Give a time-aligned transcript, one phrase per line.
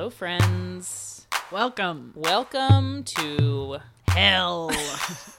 [0.00, 1.26] Hello, friends.
[1.52, 2.14] Welcome.
[2.16, 4.70] Welcome to Hell.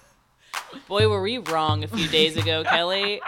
[0.88, 3.20] Boy, were we wrong a few days ago, Kelly.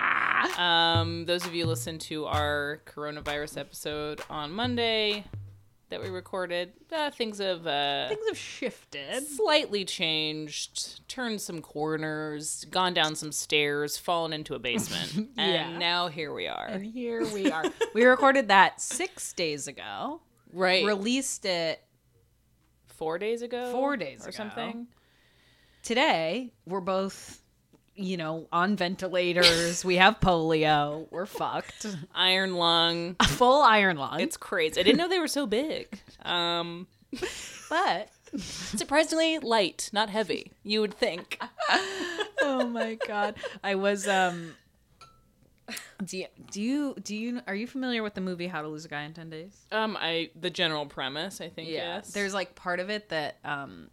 [0.56, 5.24] um, those of you listen to our coronavirus episode on Monday
[5.90, 9.26] that we recorded, uh, things have uh, Things have shifted.
[9.26, 15.44] slightly changed, turned some corners, gone down some stairs, fallen into a basement, Yeah.
[15.68, 16.64] and now here we are.
[16.66, 17.64] And here we are.
[17.92, 20.22] we recorded that six days ago.
[20.52, 21.82] Right, Released it
[22.86, 24.36] four days ago, Four days or ago.
[24.36, 24.86] something.
[25.82, 26.52] today.
[26.66, 27.40] We're both,
[27.94, 29.84] you know, on ventilators.
[29.84, 31.06] we have polio.
[31.10, 31.86] We're fucked.
[32.14, 33.16] Iron lung.
[33.20, 34.20] A full iron lung.
[34.20, 34.80] It's crazy.
[34.80, 35.98] I didn't know they were so big.
[36.22, 36.86] Um,
[37.70, 40.52] but surprisingly light, not heavy.
[40.62, 41.40] You would think.
[42.42, 44.54] oh my god, I was um.
[46.04, 48.84] Do you, do you do you are you familiar with the movie How to Lose
[48.84, 49.66] a Guy in Ten Days?
[49.72, 51.68] Um, I the general premise, I think.
[51.68, 52.12] yes.
[52.12, 53.88] There's like part of it that um,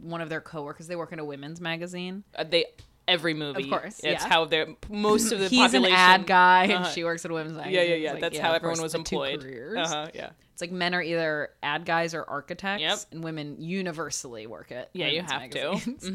[0.00, 2.24] one of their coworkers they work in a women's magazine.
[2.34, 2.66] Uh, they
[3.08, 3.64] every movie.
[3.64, 4.28] Of course, it's yeah.
[4.28, 6.90] how they're most of the population He's an ad guy and Uh-huh.
[6.90, 7.74] she works at a women's magazine.
[7.74, 8.12] Yeah, yeah, yeah.
[8.12, 9.40] like, That's yeah, how everyone was employed.
[9.42, 9.78] careers.
[9.78, 10.30] Uh-huh, yeah.
[10.52, 12.98] It's like men are either ad guys or architects, Yep.
[13.12, 16.02] and women universally work at Yeah, you have magazines.
[16.02, 16.10] to.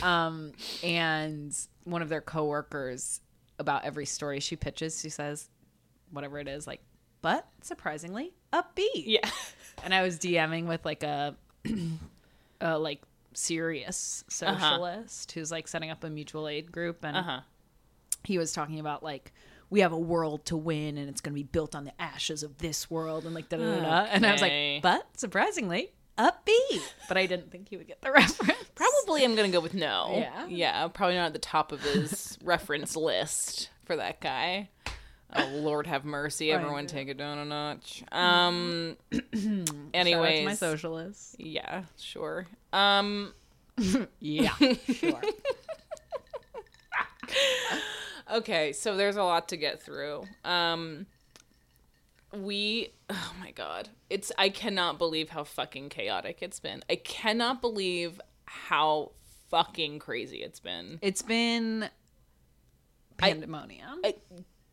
[0.00, 3.20] hmm um, and one of their coworkers,
[3.58, 5.48] about every story she pitches, she says,
[6.10, 6.80] whatever it is, like,
[7.22, 9.04] but surprisingly upbeat.
[9.06, 9.28] Yeah.
[9.84, 11.36] And I was DMing with like a,
[12.62, 13.02] a like
[13.34, 17.40] serious socialist who's like setting up a mutual aid group, and Uh huh.
[18.24, 19.32] he was talking about like.
[19.68, 22.44] We have a world to win, and it's going to be built on the ashes
[22.44, 23.80] of this world, and like da da da.
[23.80, 24.04] da.
[24.12, 26.80] And I was like, but surprisingly, upbeat.
[27.08, 28.62] But I didn't think he would get the reference.
[28.76, 30.10] Probably, I'm gonna go with no.
[30.12, 30.46] Yeah?
[30.48, 30.88] Yeah.
[30.88, 34.68] Probably not at the top of his reference list for that guy.
[35.34, 36.52] Oh Lord, have mercy!
[36.52, 38.04] Everyone, take it down a notch.
[38.12, 38.96] Um.
[39.12, 41.34] Shout out anyways, my socialists.
[41.38, 42.46] Yeah, sure.
[42.72, 43.32] Um.
[44.20, 45.20] Yeah, sure.
[48.28, 50.24] Okay, so there's a lot to get through.
[50.44, 51.06] Um
[52.32, 53.88] we oh my god.
[54.10, 56.82] It's I cannot believe how fucking chaotic it's been.
[56.90, 59.12] I cannot believe how
[59.50, 60.98] fucking crazy it's been.
[61.02, 61.88] It's been
[63.16, 64.00] pandemonium.
[64.04, 64.14] I,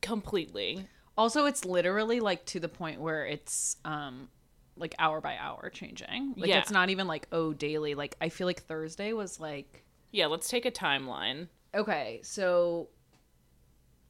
[0.01, 0.87] completely.
[1.17, 4.29] also, it's literally like to the point where it's um
[4.75, 6.33] like hour by hour changing.
[6.35, 6.59] Like Yeah.
[6.59, 7.93] it's not even like oh daily.
[7.95, 11.47] Like I feel like Thursday was like Yeah, let's take a timeline.
[11.75, 12.89] okay, so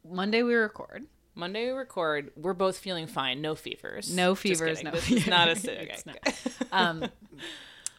[0.10, 1.06] Monday we record.
[1.36, 2.32] Monday we record.
[2.36, 3.42] We're both feeling fine.
[3.42, 4.14] No fevers.
[4.16, 6.04] No fevers, no This is not a fevers.
[6.08, 6.34] okay.
[6.72, 7.06] Um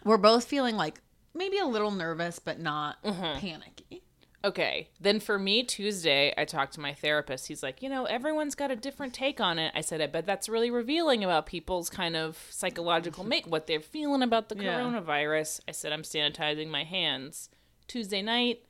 [0.05, 1.01] we're both feeling like
[1.35, 3.39] maybe a little nervous but not Mm-hmm.
[3.41, 4.03] panicky.
[4.45, 4.91] Okay.
[5.01, 7.47] Then for me, Tuesday, I talked to my therapist.
[7.49, 9.73] He's like, you know, everyone's got a different take on it.
[9.75, 13.81] I said, I bet that's really revealing about people's kind of psychological make, what they're
[13.81, 14.79] feeling about the Yeah.
[14.81, 15.61] coronavirus.
[15.67, 17.49] I said, I'm sanitizing my hands.
[17.89, 18.67] Tuesday night,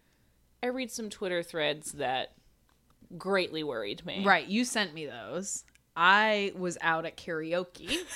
[0.62, 2.34] I read some Twitter threads that
[3.18, 4.24] greatly worried me.
[4.24, 5.64] Right, you sent me those.
[5.96, 7.96] I was out at karaoke.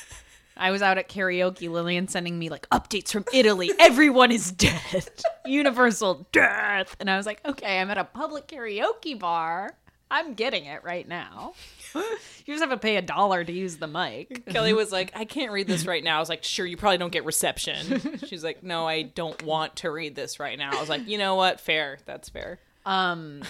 [0.58, 3.70] I was out at karaoke, Lillian sending me like updates from Italy.
[3.78, 5.08] Everyone is dead.
[5.46, 6.96] Universal death.
[7.00, 9.74] And I was like, okay, I'm at a public karaoke bar.
[10.10, 11.54] I'm getting it right now.
[11.94, 14.46] You just have to pay a dollar to use the mic.
[14.50, 16.16] Kelly was like, I can't read this right now.
[16.16, 18.18] I was like, sure, you probably don't get reception.
[18.26, 20.70] She's like, no, I don't want to read this right now.
[20.72, 21.60] I was like, you know what?
[21.60, 21.98] Fair.
[22.06, 22.58] That's fair.
[22.86, 23.42] Um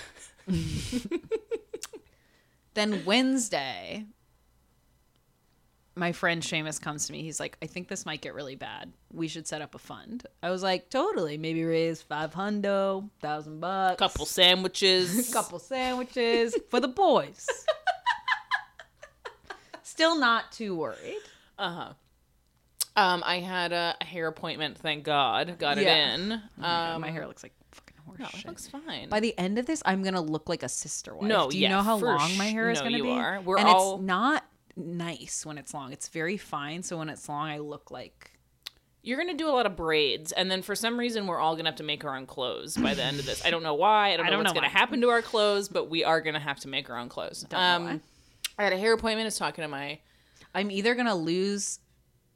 [2.75, 4.05] Then Wednesday,
[5.99, 7.23] my friend Seamus comes to me.
[7.23, 8.93] He's like, I think this might get really bad.
[9.13, 10.25] We should set up a fund.
[10.43, 11.37] I was like, totally.
[11.39, 13.99] Maybe raise five hundo, thousand bucks.
[13.99, 15.31] Couple sandwiches.
[15.33, 17.47] couple sandwiches for the boys.
[19.83, 21.19] Still not too worried.
[21.59, 21.93] Uh-huh.
[22.97, 25.57] Um, I had a, a hair appointment, thank God.
[25.59, 26.15] Got Yeah.
[26.15, 26.33] it in.
[26.33, 29.09] Um, Oh my, God, my hair looks like fucking horse no, it looks fine.
[29.09, 31.29] By the end of this, I'm gonna look like a sister wife.
[31.29, 33.11] No, do you yeah, know how long my hair is no, gonna you be?
[33.11, 33.41] are.
[33.41, 34.45] We're and all- it's not
[34.79, 35.93] nice when it's long.
[35.93, 36.83] It's very fine.
[36.83, 38.33] So when it's long, I look like
[39.03, 41.69] You're gonna do a lot of braids, and then for some reason we're all gonna
[41.69, 43.45] have to make our own clothes by the end of this.
[43.45, 44.13] I don't know why.
[44.13, 46.41] I don't know I don't what's gonna happen to our clothes, but we are gonna
[46.41, 47.43] have to make our own clothes.
[47.49, 48.01] Don't um.
[48.59, 49.25] I had a hair appointment.
[49.25, 49.99] I was talking to my
[50.55, 51.79] I'm either gonna lose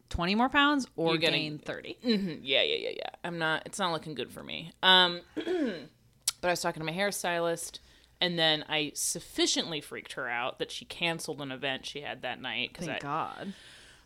[0.09, 1.99] twenty more pounds or getting- gain thirty.
[2.05, 3.09] Mhm, yeah, yeah, yeah, yeah.
[3.25, 3.63] I'm not.
[3.67, 4.71] It's not looking good for me.
[4.83, 7.79] Um, but I was talking to my hairstylist,
[8.23, 12.41] and then I sufficiently freaked her out that she canceled an event she had that
[12.41, 13.53] night because I, Thank God.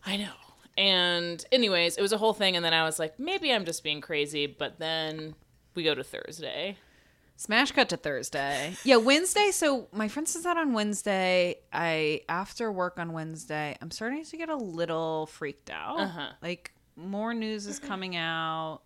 [0.07, 0.33] I know.
[0.79, 3.85] And anyways, it was a whole thing, and then I was like, maybe I'm just
[3.85, 4.47] being crazy.
[4.47, 5.35] But then
[5.75, 6.79] we go to Thursday,
[7.37, 8.75] Smash cut to Thursday.
[8.85, 9.51] Yeah, Wednesday.
[9.53, 11.57] So my friend says out on Wednesday.
[11.71, 16.01] I after work on Wednesday, I'm starting to get a little freaked out.
[16.01, 16.29] Uh-huh.
[16.43, 18.81] Like more news is coming out.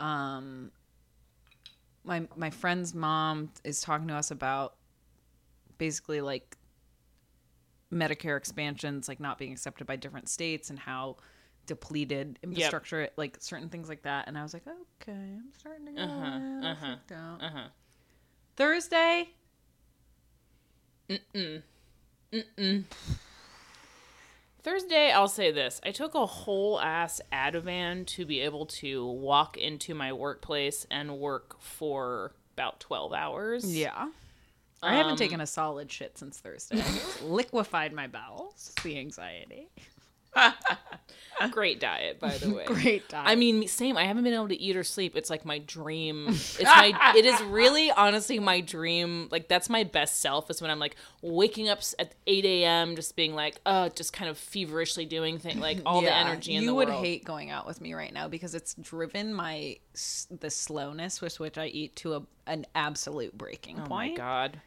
[0.00, 0.72] Um,
[2.04, 4.74] my my friend's mom is talking to us about
[5.78, 6.56] basically like
[7.92, 11.16] Medicare expansions, like not being accepted by different states, and how
[11.66, 14.28] depleted infrastructure, like certain things like that.
[14.28, 14.62] And I was like,
[15.02, 17.42] okay, I'm starting to get a Uh-huh, uh-huh, freaked out.
[17.42, 17.68] Uh huh.
[24.62, 25.80] Thursday, I'll say this.
[25.84, 31.18] I took a whole ass Ativan to be able to walk into my workplace and
[31.18, 33.76] work for about 12 hours.
[33.76, 34.08] yeah.
[34.82, 36.82] I haven't um, taken a solid shit since Thursday.
[37.22, 38.72] Liquefied my bowels.
[38.82, 39.68] The anxiety.
[41.52, 42.64] Great diet, by the way.
[42.66, 43.26] Great diet.
[43.26, 43.96] I mean, same.
[43.96, 45.16] I haven't been able to eat or sleep.
[45.16, 46.26] It's like my dream.
[46.60, 47.12] It's my.
[47.16, 49.28] it is really, honestly, my dream.
[49.30, 50.50] Like that's my best self.
[50.50, 52.94] Is when I'm like waking up at 8 a.m.
[52.96, 56.62] just being like, uh, just kind of feverishly doing things, like all the energy in
[56.62, 57.02] you the would world.
[57.04, 59.78] hate going out with me right now because it's driven my
[60.40, 63.88] the slowness with which I eat to a, an absolute breaking point.
[63.90, 64.60] Oh my god.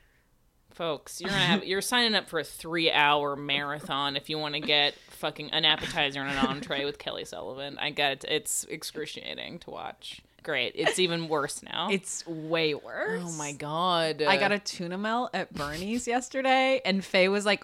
[0.73, 4.55] Folks, you're gonna have you're signing up for a three hour marathon if you want
[4.55, 7.77] to get fucking an appetizer and an entree with Kelly Sullivan.
[7.79, 8.25] I got it.
[8.27, 10.21] It's excruciating to watch.
[10.41, 10.73] Great.
[10.75, 11.89] It's even worse now.
[11.89, 13.21] It's way worse.
[13.23, 14.21] oh my god.
[14.21, 17.63] I got a tuna melt at Bernie's yesterday, and Faye was like,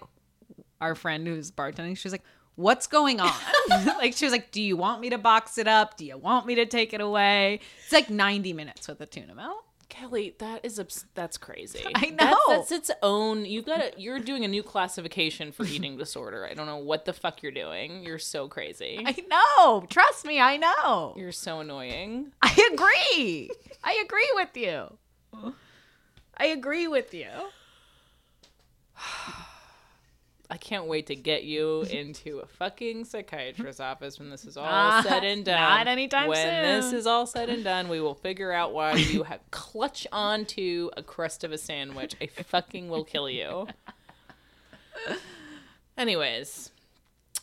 [0.80, 2.24] our friend who's bartending, she was like,
[2.56, 3.32] What's going on?
[3.68, 5.96] like, she was like, Do you want me to box it up?
[5.96, 7.60] Do you want me to take it away?
[7.84, 9.64] It's like 90 minutes with a tuna melt.
[9.90, 11.84] Kelly, that is abs- that's crazy.
[11.94, 12.38] I know.
[12.48, 13.44] that's its own.
[13.44, 16.46] You got You're doing a new classification for eating disorder.
[16.50, 18.02] I don't know what the fuck you're doing.
[18.02, 19.02] You're so crazy.
[19.04, 19.84] I know.
[19.90, 21.14] Trust me, I know.
[21.18, 22.32] You're so annoying.
[22.42, 23.50] I agree.
[23.84, 24.96] I agree with you.
[26.38, 27.28] I agree with you.
[30.50, 34.64] I can't wait to get you into a fucking psychiatrist's office when this is all
[34.64, 35.60] Not- said and done.
[35.60, 36.54] not anytime when soon.
[36.62, 40.06] When this is all said and done, we will figure out why you have clutch
[40.10, 42.16] onto a crust of a sandwich.
[42.20, 43.68] I fucking will kill you.
[45.96, 46.70] Anyways,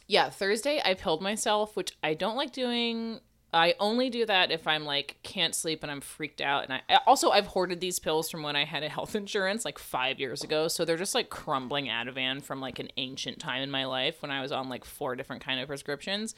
[0.08, 3.20] yeah, Thursday I pilled myself, which I don't like doing.
[3.54, 6.64] I only do that if I'm like can't sleep and I'm freaked out.
[6.66, 9.64] And I I- also I've hoarded these pills from when I had a health insurance
[9.66, 13.62] like five years ago, so they're just like crumbling Ativan from like an ancient time
[13.62, 16.36] in my life when I was on like four different kind of prescriptions.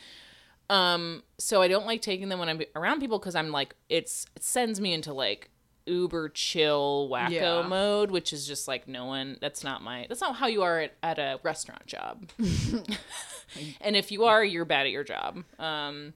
[0.69, 4.27] Um, so I don't like taking them when I'm around people because I'm like it's
[4.35, 5.49] it sends me into like
[5.87, 7.61] uber chill wacko Yeah.
[7.67, 9.37] mode, which is just like no one.
[9.41, 10.05] That's not my.
[10.07, 12.29] That's not how you are at, at a restaurant job.
[13.81, 15.43] and if you are, you're bad at your job.
[15.57, 16.13] Um,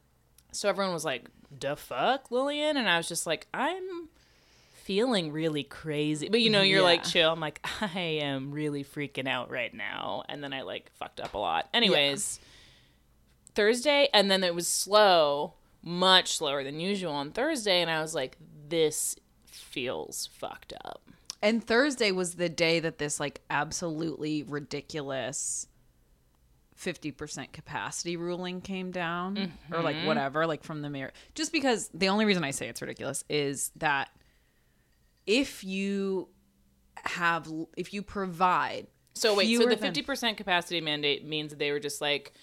[0.53, 1.25] so everyone was like,
[1.59, 4.09] "The fuck, Lillian," and I was just like, "I'm."
[4.83, 6.27] feeling really crazy.
[6.27, 7.31] But you know you're like chill.
[7.31, 7.65] I'm like
[7.95, 10.23] i am really freaking out right now.
[10.27, 11.69] And then i like fucked up a lot.
[11.73, 12.41] Anyways
[13.55, 18.15] Thursday, and then it was slow, much slower than usual on Thursday, and I was
[18.15, 18.37] like,
[18.69, 19.15] this
[19.45, 21.01] feels fucked up.
[21.41, 25.67] And Thursday was the day that this like absolutely ridiculous
[26.83, 30.07] 50% capacity ruling came down or like mm-hmm.
[30.07, 31.11] whatever like from the mayor.
[31.35, 34.09] Just because the only reason I say it's ridiculous is that
[35.25, 36.29] if you
[37.05, 41.71] have if you provide So wait, so the fifty percent capacity mandate means that they
[41.71, 42.33] were just like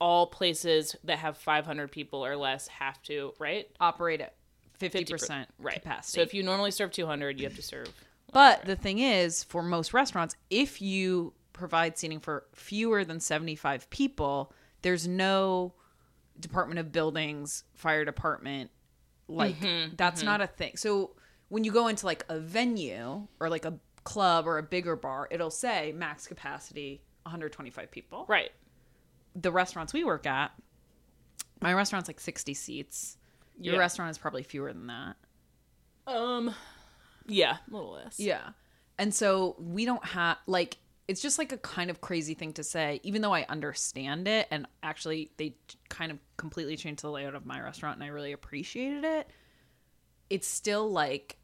[0.00, 3.66] all places that have five hundred people or less have to, right?
[3.80, 4.34] operate at
[4.80, 5.74] 50%, 50% right.
[5.74, 6.16] capacity.
[6.16, 7.88] So if you normally serve two hundred, you have to serve.
[8.32, 13.88] But the thing is, for most restaurants, if you provide seating for fewer than 75
[13.90, 14.52] people,
[14.82, 15.74] there's no
[16.38, 18.70] Department of Buildings, fire department.
[19.28, 19.56] Like,
[19.96, 20.76] that's not a thing.
[20.76, 21.12] So
[21.48, 25.28] when you go into like a venue or like a club or a bigger bar,
[25.30, 28.24] it'll say max capacity 125 people.
[28.28, 28.50] Right.
[29.36, 30.50] The restaurants we work at,
[31.60, 33.18] my restaurant's like 60 seats.
[33.58, 33.80] Your Yeah.
[33.80, 35.16] restaurant is probably fewer than that.
[36.06, 36.54] Um.
[37.26, 38.18] Yeah, a little less.
[38.18, 38.48] Yeah.
[38.98, 40.78] And so we don't have like
[41.10, 44.46] it's just like a kind of crazy thing to say, even though I understand it
[44.52, 45.56] and actually they
[45.88, 49.28] kind of completely changed the layout of my restaurant and I really appreciated it.
[50.30, 51.36] It's still like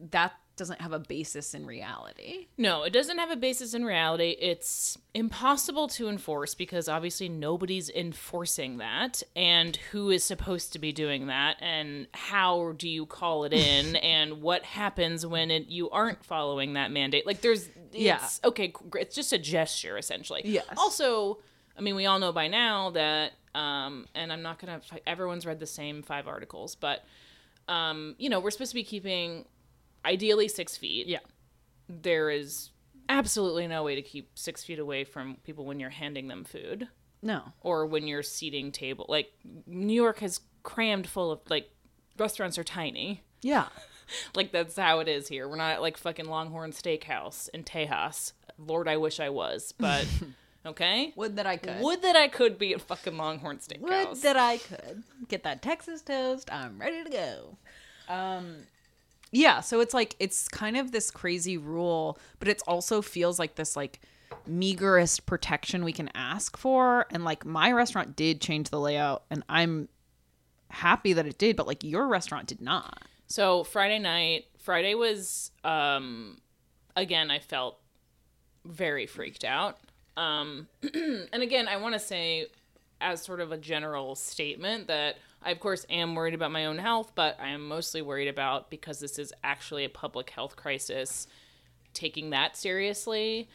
[0.00, 2.48] that doesn't have a basis in reality.
[2.58, 4.36] No, it doesn't have a basis in reality.
[4.38, 9.22] It's impossible to enforce because obviously nobody's enforcing that.
[9.34, 11.56] And who is supposed to be doing that?
[11.60, 13.96] And how do you call it in?
[14.14, 17.26] and what happens when it, you aren't following that mandate?
[17.26, 18.20] Like, there's, Yeah.
[18.44, 20.42] okay, it's just a gesture essentially.
[20.44, 20.66] Yes.
[20.76, 21.38] Also,
[21.76, 25.60] I mean, we all know by now that, um, and I'm not gonna, everyone's read
[25.60, 27.04] the same five articles, but,
[27.68, 29.44] um, you know, we're supposed to be keeping
[30.08, 31.06] ideally six feet.
[31.06, 31.18] Yeah.
[31.88, 32.70] There is
[33.08, 36.88] absolutely no way to keep six feet away from people when you're handing them food
[37.22, 37.42] No.
[37.60, 39.06] or when you're seating table.
[39.08, 39.32] Like
[39.66, 41.70] New York has crammed full of like
[42.18, 43.22] restaurants are tiny.
[43.42, 43.68] Yeah.
[44.34, 45.46] Like that's how it is here.
[45.46, 48.32] We're not at like fucking Longhorn Steakhouse in Tejas.
[48.56, 50.06] Lord, I wish I was, but
[50.66, 51.12] okay.
[51.14, 51.82] Would that I could.
[51.82, 54.08] Would that I could be at fucking Longhorn Steakhouse.
[54.08, 56.48] Would that I could get that Texas toast.
[56.50, 57.58] I'm ready to go.
[58.08, 58.56] Um
[59.30, 63.56] yeah, so it's like it's kind of this crazy rule, but it also feels like
[63.56, 64.00] this like
[64.48, 69.42] meagerest protection we can ask for and like my restaurant did change the layout and
[69.48, 69.88] I'm
[70.70, 73.02] happy that it did, but like your restaurant did not.
[73.26, 76.38] So Friday night, Friday was um
[76.96, 77.78] again I felt
[78.64, 79.78] very freaked out.
[80.16, 82.46] Um and again, I want to say
[83.00, 86.78] as sort of a general statement that I of course am worried about my own
[86.78, 91.26] health, but I am mostly worried about because this is actually a public health crisis
[91.94, 93.48] taking that seriously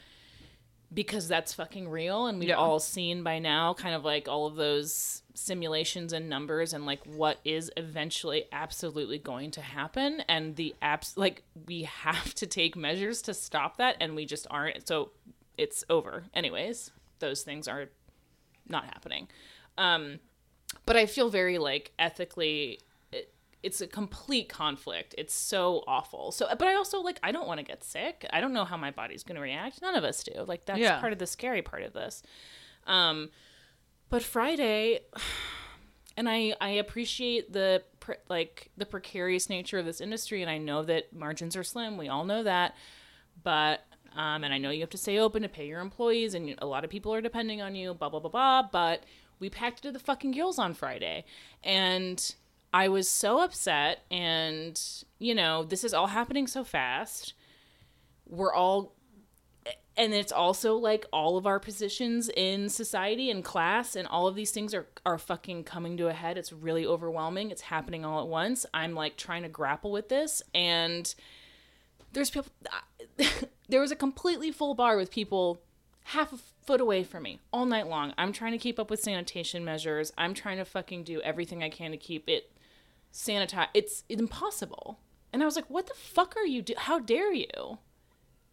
[0.93, 2.55] because that's fucking real and we've Yeah.
[2.55, 7.03] all seen by now kind of like all of those simulations and numbers and like
[7.05, 12.75] what is eventually absolutely going to happen and the apps like we have to take
[12.75, 15.09] measures to stop that and we just aren't so
[15.57, 17.89] it's over anyways those things are
[18.67, 19.27] not happening
[19.79, 20.19] um
[20.85, 22.79] but i feel very like ethically
[23.11, 25.15] it, it's a complete conflict.
[25.17, 26.31] It's so awful.
[26.31, 28.25] So but i also like i don't want to get sick.
[28.31, 29.81] I don't know how my body's going to react.
[29.81, 30.43] None of us do.
[30.45, 30.99] Like that's Yeah.
[30.99, 32.23] part of the scary part of this.
[32.87, 33.29] Um
[34.09, 34.99] but friday
[36.17, 40.57] and i i appreciate the pre- like the precarious nature of this industry and i
[40.57, 41.97] know that margins are slim.
[41.97, 42.75] We all know that.
[43.43, 43.81] But
[44.15, 46.67] um, and I know you have to stay open to pay your employees, and a
[46.67, 48.61] lot of people are depending on you, blah blah blah blah.
[48.71, 49.03] But
[49.43, 51.25] we packed it to the fucking gills on Friday,
[51.65, 52.33] and
[52.73, 54.05] I was so upset.
[54.09, 54.81] And
[55.19, 57.33] you know, this is all happening so fast.
[58.25, 58.95] We're all,
[59.97, 64.35] and it's also like all of our positions in society and class, and all of
[64.35, 66.37] these things are are fucking coming to a head.
[66.37, 67.51] It's really overwhelming.
[67.51, 68.65] It's happening all at once.
[68.73, 71.13] I'm like trying to grapple with this, and
[72.13, 72.49] there's people
[73.67, 75.59] there was a completely full bar with people
[76.05, 78.13] half a foot away from me all night long.
[78.17, 80.11] I'm trying to keep up with sanitation measures.
[80.17, 82.51] I'm trying to fucking do everything i can to keep it
[83.11, 83.69] sanitized.
[83.73, 84.99] It's impossible.
[85.31, 87.79] And i was like what the fuck are you do how dare you?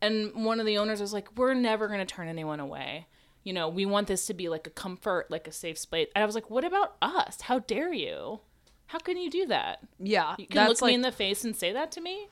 [0.03, 3.07] And one of the owners was like we're never going to turn anyone away.
[3.43, 6.09] You know we want this to be like a comfort like a safe space.
[6.15, 7.43] And i was like what about us?
[7.43, 8.41] How dare you?
[8.87, 9.79] How can you do that?
[10.01, 10.35] Yeah.
[10.37, 12.29] you can look me in the face and say that to me?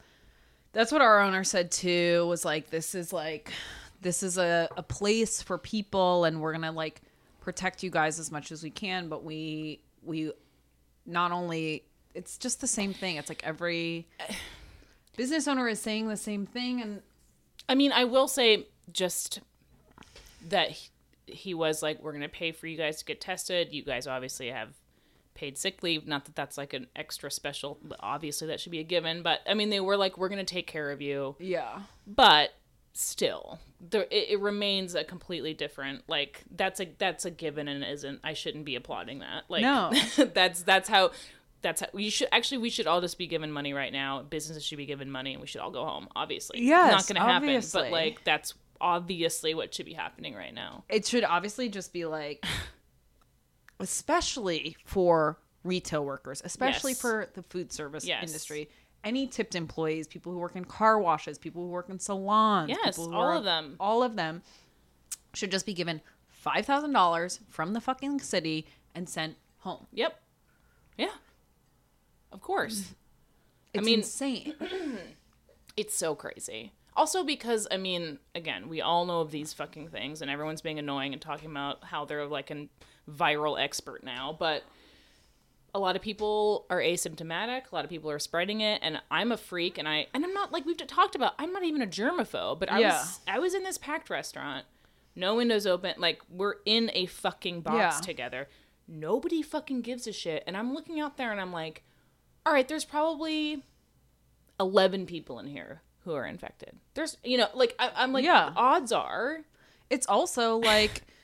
[0.73, 2.27] That's what our owner said too.
[2.29, 3.53] Was like, this is like,
[4.01, 7.03] this is a, a place for people, and we're gonna like
[7.41, 9.09] protect you guys as much as we can.
[9.09, 10.33] But we we
[11.07, 13.17] not only it's just the same thing.
[13.17, 14.09] It's like every
[15.17, 17.03] business owner is saying the same thing, and
[17.69, 19.41] I mean, I will say just
[20.49, 20.89] that he,
[21.27, 23.73] he was like, we're going to pay for you guys to get tested.
[23.73, 24.71] You guys obviously have
[25.35, 26.07] paid sick leave.
[26.07, 29.23] Not that that's like an extra special, obviously that should be a given.
[29.23, 31.37] But I mean, they were like, we're going to take care of you.
[31.39, 32.55] yeah, But
[32.93, 37.85] still, there, it, it remains a completely different, like, that's a, that's a given and
[37.85, 39.45] isn't, I shouldn't be applauding that.
[39.49, 39.93] Like, No.
[40.35, 41.11] that's, that's how,
[41.61, 44.23] that's how we should actually we should all just be given money right now.
[44.23, 46.07] Businesses should be given money, and we should all go home.
[46.15, 47.63] Obviously, Yes, not going to happen.
[47.73, 50.85] But like that's obviously what should be happening right now.
[50.89, 52.45] it should obviously just be like,
[53.81, 57.01] especially for retail workers, especially Yes.
[57.01, 58.25] for the food service Yes.
[58.25, 58.69] industry.
[59.09, 62.99] Any tipped employees, people who work in car washes, people who work in salons, Yes,
[62.99, 63.77] all are- of them.
[63.81, 64.43] all of them
[65.33, 69.87] should just be given five thousand dollars from the fucking city and sent home.
[69.93, 70.21] Yep.
[70.99, 71.15] Yeah.
[72.33, 72.95] Of course.
[73.75, 74.55] It's mean- insane.
[75.77, 76.73] It's so crazy.
[76.97, 80.79] Also because I mean, again, we all know of these fucking things and everyone's being
[80.81, 82.67] annoying and talking about how they're like a
[83.09, 84.65] viral expert now, but
[85.75, 89.31] a lot of people are asymptomatic, a lot of people are spreading it and I'm
[89.33, 91.87] a freak and I and I'm not like we've talked about, I'm not even a
[91.87, 92.99] germaphobe, but I Yeah.
[93.01, 94.65] was I was in this packed restaurant,
[95.15, 98.01] no windows open, like we're in a fucking box Yeah.
[98.01, 98.49] together.
[98.87, 101.83] Nobody fucking gives a shit and I'm looking out there and I'm like,
[102.47, 103.63] all right, there's probably
[104.61, 106.79] 11 people in here who are infected.
[106.95, 108.53] There's, you know, like, I, I'm like, Yeah.
[108.57, 109.41] odds are.
[109.91, 111.03] it's also like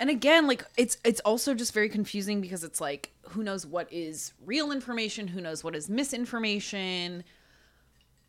[0.00, 3.86] and again like it's it's also just very confusing because it's like who knows what
[3.92, 7.22] is real information who knows what is misinformation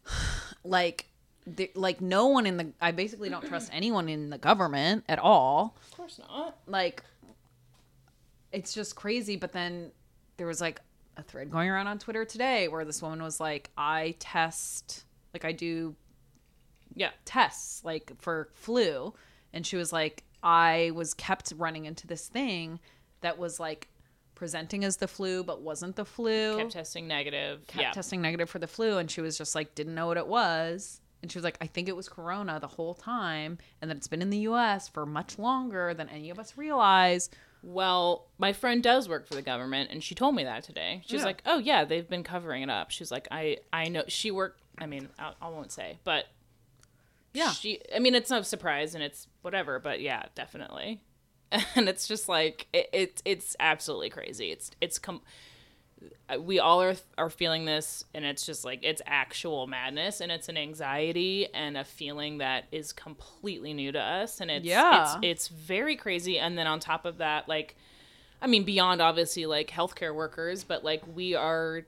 [0.63, 1.07] like
[1.47, 5.17] the, like no one in the i basically don't trust anyone in the government at
[5.17, 6.57] all Of course not.
[6.67, 7.03] like
[8.51, 9.91] it's just crazy but then
[10.37, 10.81] there was like
[11.17, 15.45] a thread going around on twitter today where this woman was like i test like
[15.45, 15.95] I do
[16.93, 17.11] Yeah.
[17.23, 19.13] tests like for flu
[19.53, 22.79] and she was like I was kept running into this thing
[23.21, 23.87] that was like
[24.35, 26.57] presenting as the flu but wasn't the flu.
[26.57, 27.65] Kept testing negative.
[27.67, 27.91] kept yeah.
[27.91, 30.99] testing negative for the flu and she was just like didn't know what it was
[31.21, 34.07] and she was like i think it was corona the whole time and that it's
[34.07, 37.29] been in the us for much longer than any of us realize
[37.63, 41.03] Well, my friend does work for the government, and she told me that today.
[41.05, 41.25] She's Yeah.
[41.27, 44.63] like, "Oh yeah, they've been covering it up." She's like, "I I know." She worked.
[44.79, 46.25] I mean, I, I won't say, but
[47.33, 47.51] Yeah.
[47.51, 47.79] she.
[47.95, 49.79] I mean, it's no surprise, and it's whatever.
[49.79, 51.01] But yeah, definitely.
[51.75, 54.51] And it's just like it, it it's absolutely crazy.
[54.51, 55.21] It's it's com-
[56.39, 60.49] we all are are feeling this and it's just like it's actual madness and it's
[60.49, 65.03] an anxiety and a feeling that is completely new to us and it's Yeah.
[65.03, 67.75] it's it's very crazy and then on top of that like
[68.41, 71.81] I mean beyond obviously like healthcare workers but like we are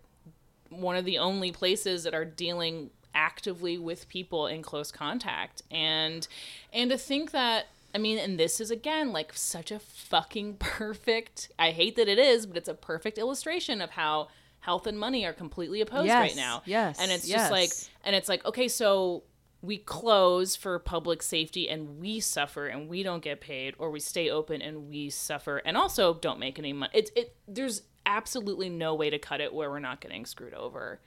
[0.69, 6.27] one of the only places that are dealing actively with people in close contact and
[6.71, 7.65] and to think that
[7.95, 11.51] I mean, and this is again like such a fucking perfect.
[11.59, 14.29] I hate that it is, but it's a perfect illustration of how
[14.61, 16.63] health and money are completely opposed Yes, right now.
[16.65, 17.69] yes, and it's just like,
[18.03, 19.23] and it's like, okay, so
[19.61, 23.99] we close for public safety and we suffer and we don't get paid, or we
[23.99, 26.91] stay open and we suffer and also don't make any money.
[26.95, 27.35] It's it.
[27.47, 30.99] There's absolutely no way to cut it where we're not getting screwed over.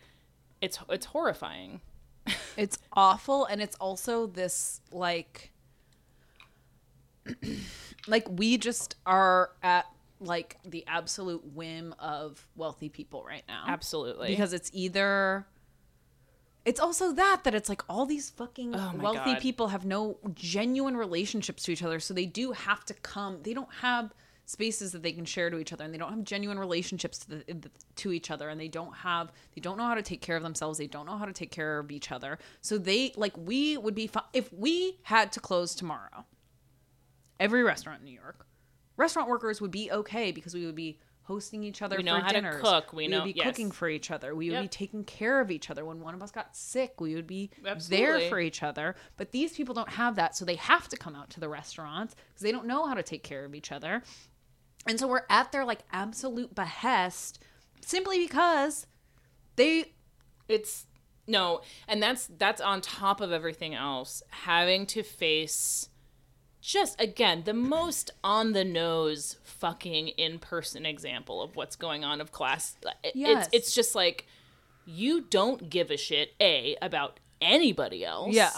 [0.60, 1.80] It's it's horrifying.
[2.56, 5.52] It's awful and it's also this like
[8.06, 9.86] like we just are at
[10.20, 14.28] like the absolute whim of wealthy people right now Absolutely.
[14.28, 15.46] because it's either
[16.64, 19.40] it's also that that it's like all these fucking Oh wealthy God.
[19.40, 23.52] people have no genuine relationships to each other so they do have to come they
[23.54, 24.12] don't have
[24.48, 27.26] spaces that they can share to each other and they don't have genuine relationships to,
[27.44, 30.36] the, to each other and they don't have they don't know how to take care
[30.36, 33.36] of themselves they don't know how to take care of each other so they like
[33.36, 36.24] we would be fi- if we had to close tomorrow
[37.40, 38.46] every restaurant in new york
[38.96, 42.24] restaurant workers would be okay because we would be hosting each other We know for
[42.24, 42.92] how to cook.
[42.92, 43.44] We know- would be yes.
[43.48, 44.32] cooking for each other.
[44.36, 44.62] We would Yep.
[44.62, 45.84] be taking care of each other.
[45.84, 48.06] When one of us got sick, we would be Absolutely.
[48.06, 48.94] there for each other.
[49.16, 52.14] But these people don't have that, so they have to come out to the restaurants
[52.14, 54.04] because they don't know how to take care of each other.
[54.86, 57.42] And so we're at their like absolute behest
[57.84, 58.86] simply because
[59.56, 59.92] they
[60.48, 60.86] it's
[61.26, 65.88] no and that's that's on top of everything else having to face
[66.60, 72.20] just again the most on the nose fucking in person example of what's going on
[72.20, 72.76] of class
[73.14, 73.46] Yes.
[73.46, 74.26] it's it's just like
[74.84, 78.50] you don't give a shit a about anybody else Yeah.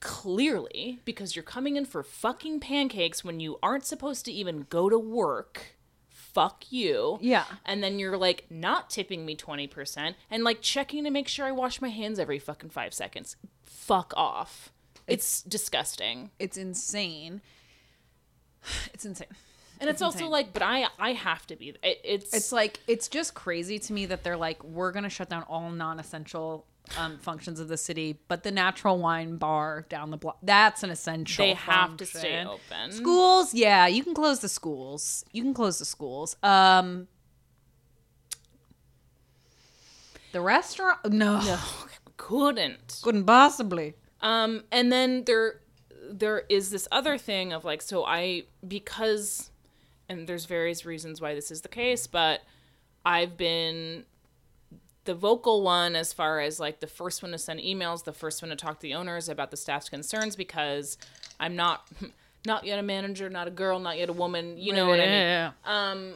[0.00, 4.88] Clearly because you're coming in for fucking pancakes when you aren't supposed to even go
[4.88, 5.76] to work
[6.08, 7.44] fuck you Yeah.
[7.66, 11.52] and then you're like not tipping me 20% and like checking to make sure I
[11.52, 13.36] wash my hands every fucking 5 seconds.
[13.64, 14.72] Fuck off.
[15.08, 16.30] It's, disgusting.
[16.38, 17.40] it's insane.
[18.94, 19.28] It's insane.
[19.80, 20.30] And it's, It's also insane.
[20.30, 23.92] like but I I have to be it, it's It's like it's just crazy to
[23.92, 26.66] me that they're like we're gonna shut down all non-essential
[26.98, 30.90] um, functions of the city, but the natural wine bar down the block that's an
[30.90, 31.44] essential.
[31.44, 32.90] they have to stay open.
[32.92, 35.24] Schools, yeah, you can close the schools.
[35.32, 36.36] You can close the schools.
[36.42, 37.06] Um,
[40.32, 41.58] the restaurant, no,
[42.16, 43.00] Couldn't.
[43.02, 43.94] couldn't possibly.
[44.20, 45.60] Um, and then there
[46.12, 49.50] there is this other thing of like so I because
[50.10, 52.40] and there's various reasons why this is the case, but
[53.06, 54.04] I've been
[55.04, 58.42] the vocal one as far as like the first one to send emails, the first
[58.42, 60.98] one to talk to the owners about the staff's concerns because
[61.38, 61.88] I'm not
[62.46, 65.04] not yet a manager, not a girl, not yet a woman, you know what I
[65.04, 65.12] mean?
[65.12, 65.52] Yeah.
[65.64, 66.14] Um,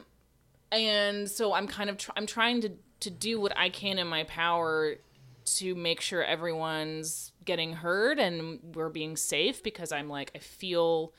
[0.73, 4.09] and so I'm kind of tr- I'm trying to to do what I can in
[4.09, 4.97] my power
[5.45, 11.13] to make sure everyone's getting heard and we're being safe because I'm like I feel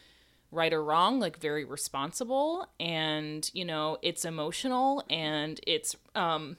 [0.52, 6.56] right or wrong like very responsible and you know it's emotional and it's um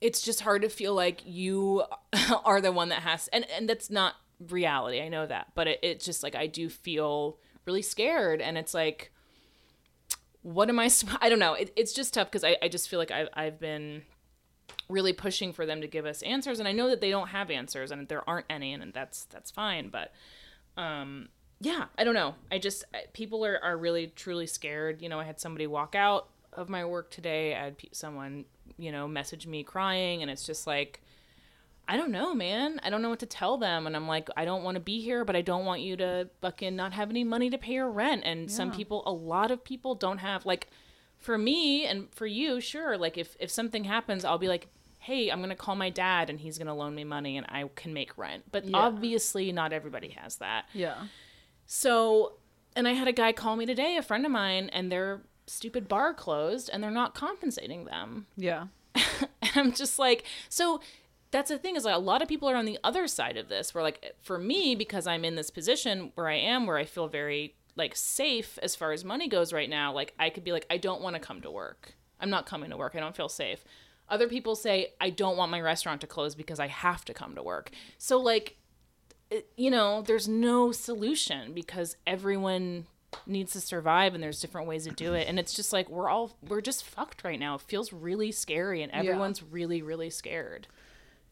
[0.00, 1.84] it's just hard to feel like you
[2.44, 4.14] are the one that has and and that's not
[4.48, 8.58] reality I know that but it, it's just like I do feel really scared and
[8.58, 9.12] it's like
[10.42, 10.90] what am I?
[11.20, 11.54] I don't know.
[11.54, 14.02] It, it's just tough because I, I just feel like I've, I've been
[14.88, 17.50] really pushing for them to give us answers, and I know that they don't have
[17.50, 19.88] answers, and there aren't any, and that's that's fine.
[19.88, 20.12] But
[20.76, 21.28] um,
[21.62, 22.34] yeah, I don't know.
[22.50, 25.00] I just people are are really truly scared.
[25.00, 27.54] You know, I had somebody walk out of my work today.
[27.54, 28.44] I had someone
[28.78, 31.00] you know message me crying, and it's just like.
[31.88, 32.80] I don't know, man.
[32.84, 33.88] I don't know what to tell them.
[33.88, 36.28] And I'm like, I don't want to be here, but I don't want you to
[36.40, 38.22] fucking not have any money to pay your rent.
[38.24, 40.68] And some people, a lot of people don't have, like,
[41.18, 42.96] for me and for you, sure.
[42.96, 44.68] Like, if, if something happens, I'll be like,
[45.00, 47.46] hey, I'm going to call my dad and he's going to loan me money and
[47.48, 48.44] I can make rent.
[48.52, 48.76] But Yeah.
[48.78, 50.66] obviously, not everybody has that.
[50.72, 50.94] Yeah.
[51.66, 52.34] So,
[52.74, 55.88] and I had a guy call me today, a friend of mine, and their stupid
[55.88, 58.26] bar closed and they're not compensating them.
[58.36, 58.66] Yeah.
[59.42, 60.80] And I'm just like, so
[61.30, 63.48] that's the thing is like a lot of people are on the other side of
[63.48, 66.84] this where like for me because I'm in this position where I am where I
[66.84, 70.52] feel very like safe as far as money goes right now like I could be
[70.52, 71.94] like I don't want to come to work.
[72.20, 72.94] I'm not coming to work.
[72.94, 73.64] I don't feel safe.
[74.08, 77.34] Other people say I don't want my restaurant to close because I have to come
[77.34, 77.70] to work.
[77.98, 78.56] So like
[79.56, 82.86] you know, there's no solution because everyone
[83.26, 86.08] needs to survive and there's different ways to do it and it's just like we're
[86.08, 87.54] all we're just fucked right now.
[87.56, 90.66] It feels really scary and everyone's really really scared.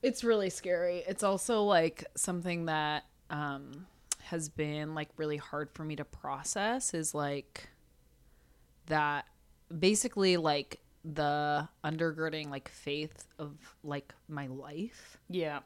[0.03, 1.03] It's really scary.
[1.07, 3.87] It's also like something that um
[4.25, 7.69] has been like really hard for me to process is like
[8.87, 9.27] that
[9.77, 15.61] basically like the undergirding like faith of like my life Yeah.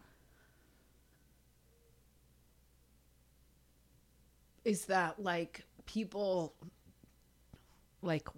[4.65, 6.55] Is that like people
[8.03, 8.29] like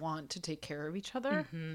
[0.00, 1.46] want to take care of each other.
[1.54, 1.74] Mm-hmm.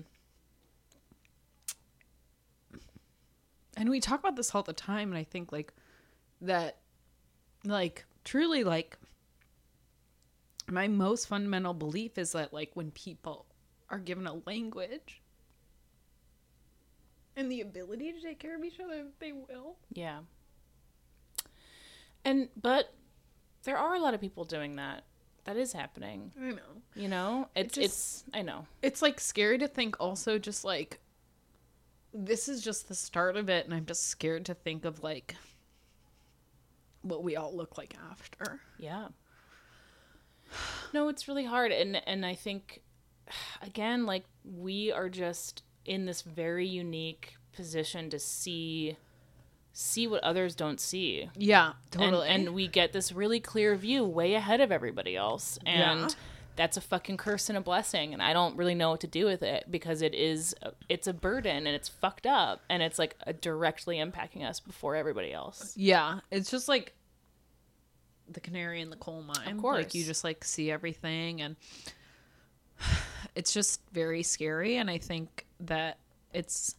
[3.77, 5.71] And we talk about this all the time and i think like
[6.41, 6.79] that
[7.63, 8.97] like truly like
[10.69, 13.45] my most fundamental belief is that like when people
[13.89, 15.21] are given a language
[17.35, 19.77] and the ability to take care of each other they will.
[19.93, 20.19] Yeah.
[22.25, 22.93] And but
[23.63, 25.03] there are a lot of people doing that.
[25.45, 26.31] That is happening.
[26.39, 26.57] i know
[26.95, 27.47] You know?
[27.55, 28.67] It's just- it's I know.
[28.81, 30.99] it's like scary to think also just like
[32.13, 35.35] this is just the start of it and i'm just scared to think of like
[37.03, 39.07] what we all look like after Yeah.
[40.93, 42.81] No, it's really hard and and I think
[43.61, 48.97] again like we are just in this very unique position to see
[49.73, 51.29] see what others don't see.
[51.35, 55.57] yeah And, and we get this really clear view way ahead of everybody else.
[55.65, 56.15] And Yeah.
[56.55, 58.11] that's a fucking curse and a blessing.
[58.13, 60.53] And I don't really know what to do with it because it is,
[60.89, 62.61] it's a burden and it's fucked up.
[62.69, 65.73] And it's like directly impacting us before everybody else.
[65.77, 66.93] yeah it's just like
[68.31, 69.77] the canary in the coal mine Of course.
[69.77, 71.55] like you just like see everything and
[73.35, 75.97] it's just very scary and i think that
[76.33, 76.75] it's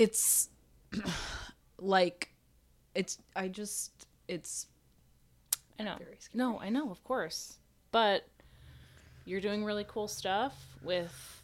[0.00, 0.48] it's
[1.78, 2.30] like
[2.94, 4.66] it's i just it's
[5.80, 5.96] I know.
[5.98, 6.38] Very scary.
[6.38, 7.56] No, I know, of course.
[7.90, 8.28] But
[9.24, 11.42] you're doing really cool stuff with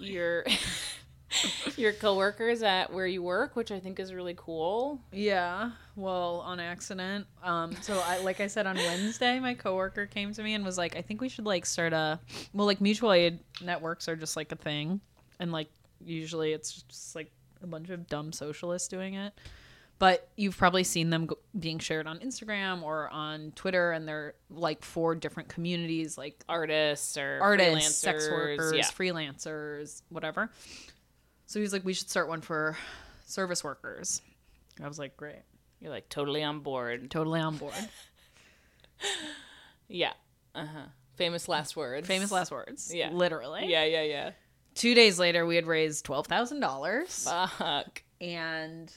[0.00, 0.44] your
[1.76, 5.00] your coworkers at where you work, which I think is really cool.
[5.12, 7.28] Yeah, well, on accident.
[7.44, 10.76] Um, so I, like I said on Wednesday, my coworker came to me and was
[10.76, 12.18] like, "I think we should like start a,
[12.52, 15.00] well, like mutual aid networks are just like a thing,
[15.38, 15.68] and like
[16.04, 17.30] usually it's just like
[17.62, 19.32] a bunch of dumb socialists doing it,
[19.98, 24.34] but you've probably seen them go- being shared on Instagram or on Twitter, and they're
[24.50, 28.84] like for different communities, like Artists or artists, sex workers, yeah.
[28.84, 30.50] freelancers, whatever.
[31.46, 32.76] So he's like, we should start one for
[33.26, 34.20] service workers.
[34.82, 35.42] I was like, great.
[35.80, 37.10] You're like totally on board.
[37.10, 37.74] Totally on board.
[39.88, 40.12] Yeah.
[40.54, 40.86] Uh huh.
[41.16, 42.06] Famous last words.
[42.06, 42.92] Famous last words.
[42.94, 43.10] Yeah.
[43.10, 43.66] Literally.
[43.66, 44.30] Yeah, yeah, yeah.
[44.78, 47.58] Two days later, we had raised $12,000.
[47.58, 48.02] Fuck.
[48.20, 48.96] And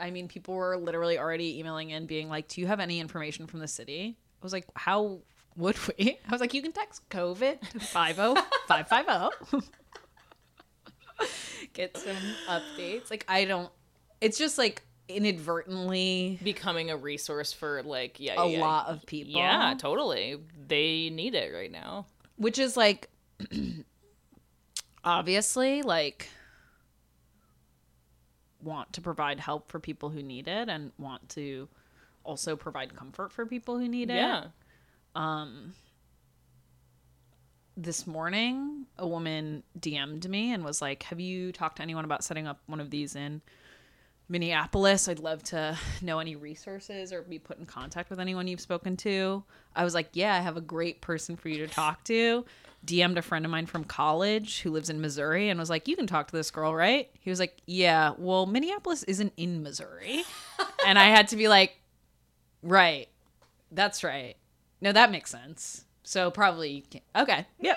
[0.00, 3.46] I mean, people were literally already emailing in being like, do you have any information
[3.46, 4.16] from the city?
[4.18, 5.20] I was like, how
[5.56, 6.18] would we?
[6.28, 9.68] I was like, you can text COVID to 50550.
[11.74, 12.16] Get some
[12.48, 13.08] updates.
[13.08, 13.70] Like, I don't,
[14.20, 19.34] it's just like inadvertently Becoming a resource for like yeah, a yeah, lot of people.
[19.34, 20.38] Yeah, totally.
[20.66, 22.06] They need it right now.
[22.34, 23.08] which is like
[25.04, 26.28] obviously like
[28.62, 31.68] want to provide help for people who need it and want to
[32.24, 34.14] also provide comfort for people who need it.
[34.14, 34.44] Yeah.
[35.14, 35.74] Um
[37.76, 42.22] this morning, a woman DM'd me and was like, "Have you talked to anyone about
[42.22, 43.40] setting up one of these in
[44.28, 45.08] Minneapolis?
[45.08, 48.96] I'd love to know any resources or be put in contact with anyone you've spoken
[48.98, 52.44] to." I was like, "Yeah, I have a great person for you to talk to."
[52.84, 55.94] DM'd a friend of mine from college who lives in Missouri and was like, "You
[55.96, 60.24] can talk to this girl, right?" He was like, "Yeah, well, Minneapolis isn't in Missouri."
[60.86, 61.76] and I had to be like,
[62.62, 63.08] "Right.
[63.70, 64.36] That's right.
[64.80, 67.46] No, that makes sense." So probably Okay.
[67.60, 67.76] Yep.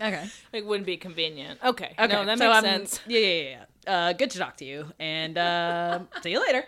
[0.00, 0.28] Okay.
[0.54, 1.60] It wouldn't be convenient.
[1.62, 1.94] Okay.
[1.98, 2.06] Okay.
[2.12, 3.00] No, that so makes I'm- sense.
[3.06, 3.64] Yeah, yeah, yeah.
[3.86, 6.64] Uh, good to talk to you, and uh, see you later.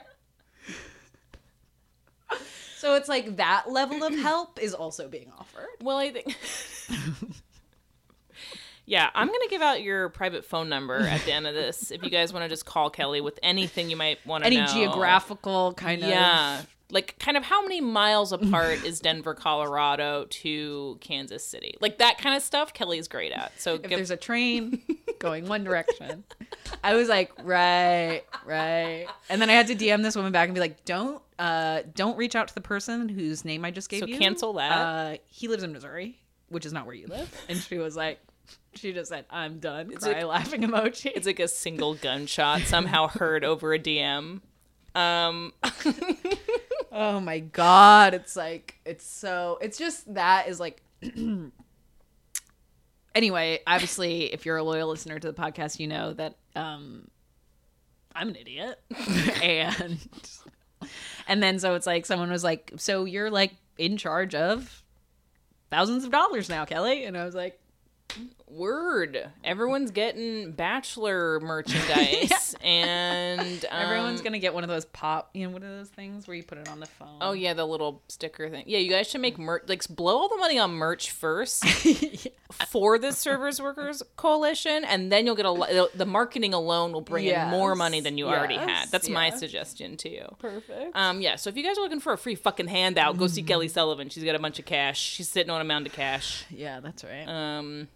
[2.79, 5.69] So it's like that level of help is also being offered.
[5.81, 6.37] Well, I think.
[8.85, 12.03] Yeah, I'm gonna give out your private phone number at the end of this if
[12.03, 14.67] you guys want to just call Kelly with anything you might want to Any know.
[14.67, 16.63] geographical kind of Yeah.
[16.91, 21.75] Like, kind of how many miles apart is Denver, Colorado to Kansas City?
[21.81, 23.59] Like, that kind of stuff Kelly's great at.
[23.59, 24.83] So, if give, there's a train
[25.19, 26.25] going one direction.
[26.85, 29.07] I was like, right, right.
[29.29, 32.17] And then I had to DM this woman back and be like, don't uh don't
[32.17, 34.19] reach out to the person whose name I just gave So you.
[34.19, 34.73] cancel that.
[34.73, 37.29] Uh he lives in Missouri, which is not where you live.
[37.49, 38.19] And she was like
[38.75, 39.91] she just said, I'm done.
[39.97, 41.13] Cry like- laughing emoji.
[41.15, 44.41] it's like a single gunshot somehow heard over a DM.
[44.95, 45.53] Um,
[46.95, 50.83] Oh my god, it's like it's so it's just that is like
[53.15, 57.09] Anyway, obviously if you're a loyal listener to the podcast, you know that um
[58.15, 58.81] I'm an idiot.
[59.43, 59.99] and
[61.27, 64.83] and then so it's like someone was like, "So you're like in charge of
[65.71, 67.59] thousands of dollars now, Kelly?" And I was like,
[68.53, 69.31] word.
[69.45, 75.53] Everyone's getting bachelor merchandise, and um, "Everyone's to get one of those pop, you know,
[75.53, 78.03] one of those things where you put it on the phone?" Oh yeah, the little
[78.09, 78.65] sticker thing.
[78.67, 79.65] Yeah, you guys should make merch.
[79.67, 81.65] Like blow all the money on merch first
[82.69, 87.01] for the Service Workers Coalition, and then you'll get a lo- the, marketing alone will
[87.01, 88.69] bring in more money than you already had.
[88.69, 90.27] yes, That's my suggestion to you.
[90.39, 90.95] Perfect.
[90.95, 91.37] Um, yeah.
[91.37, 94.09] So if you guys are looking for a free fucking handout, go see Kelly Sullivan.
[94.09, 95.01] She's got a bunch of cash.
[95.01, 96.45] She's sitting on a mound of cash.
[96.51, 97.27] yeah, that's right.
[97.27, 97.89] Um,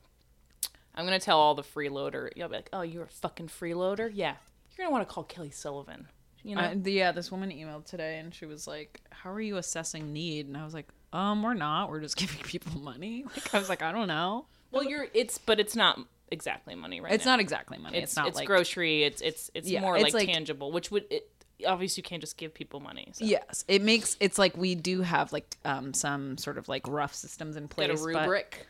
[0.96, 2.30] I'm gonna tell all the freeloader.
[2.36, 4.34] You'll be like, "Oh, you're a fucking freeloader." Yeah,
[4.76, 6.08] you're gonna want to call Kelly Sullivan.
[6.42, 9.40] You know, Uh, the- yeah, this woman emailed today and she was like, "How are
[9.40, 11.90] you assessing need?" And I was like, "Um, we're not.
[11.90, 14.46] We're just giving people money." Like I was like, "I don't know.
[14.70, 15.06] well, you're.
[15.12, 15.98] It's, but it's not
[16.32, 17.32] exactly money right It's now.
[17.32, 17.98] not exactly money.
[17.98, 19.02] It's, it's not it's like grocery.
[19.04, 21.28] It's it's it's Yeah, more it's like, like- tangible, which would it,
[21.66, 23.10] obviously you can't just give people money.
[23.12, 23.24] So.
[23.24, 27.14] yes, it makes it's like we do have like um some sort of like rough
[27.14, 27.88] systems in place.
[27.88, 28.66] Get a but- rubric.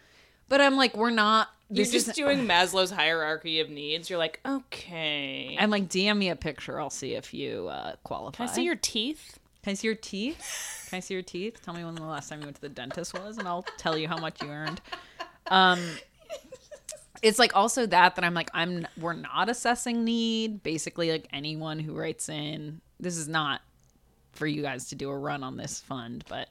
[0.49, 1.49] But, I'm like, we're not.
[1.69, 4.09] You're just doing Maslow's hierarchy of needs.
[4.09, 5.57] You're like, okay.
[5.59, 6.81] I'm like, DM me a picture.
[6.81, 8.37] I'll see if you uh, qualify.
[8.37, 9.39] Can I see your teeth?
[9.65, 10.87] Can I see your teeth?
[10.89, 11.61] Can I see your teeth?
[11.65, 13.99] Tell me when the last time you went to the dentist was, and I'll tell
[13.99, 14.81] you how much you earned.
[15.49, 15.81] Um,
[17.23, 20.63] it's like also that that I'm like I'm we're not assessing need.
[20.63, 23.61] Basically, like anyone who writes in, this is not
[24.33, 26.49] for you guys to do a run on this fund, but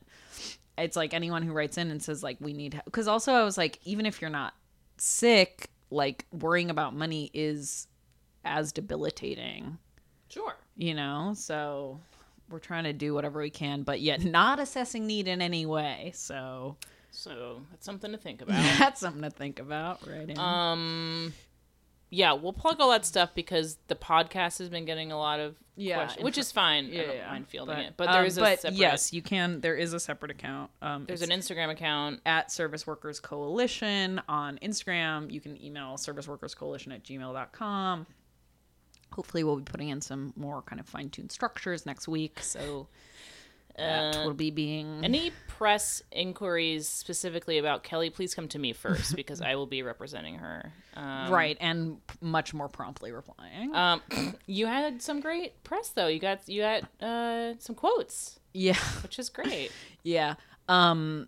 [0.78, 3.58] it's like anyone who writes in and says like we need because also I was
[3.58, 4.54] like even if you're not
[4.98, 7.88] sick, like worrying about money is
[8.44, 9.78] as debilitating
[10.30, 10.56] Sure.
[10.78, 12.00] you know so
[12.50, 16.12] we're trying to do whatever we can but yet not assessing need in any way
[16.14, 16.76] so
[17.12, 18.62] So that's something to think about.
[18.78, 20.38] that's something to think about right in.
[20.38, 21.34] um,
[22.16, 25.56] yeah, we'll plug all that stuff because the podcast has been getting a lot of
[25.76, 26.86] Yeah, questions, which is fine.
[26.94, 28.78] I don't mind fielding it, but um, there is a but separate.
[28.78, 32.22] yes you can there is a separate account um There's an Instagram account.
[32.26, 38.06] at service workers coalition on instagram you can email service workers coalition at gmail.com
[39.12, 42.88] hopefully we'll be putting in some more kind of fine-tuned structures next week so
[43.78, 49.16] Uh, will be being Any press inquiries specifically about Kelly, please come to me first
[49.18, 50.72] because I will be representing her.
[50.96, 54.02] Um, right and much more promptly replying Um,
[54.46, 56.08] you had some great press though.
[56.08, 59.72] You got you got uh, some quotes, yeah which is great.
[60.04, 60.36] Yeah.
[60.70, 61.28] Um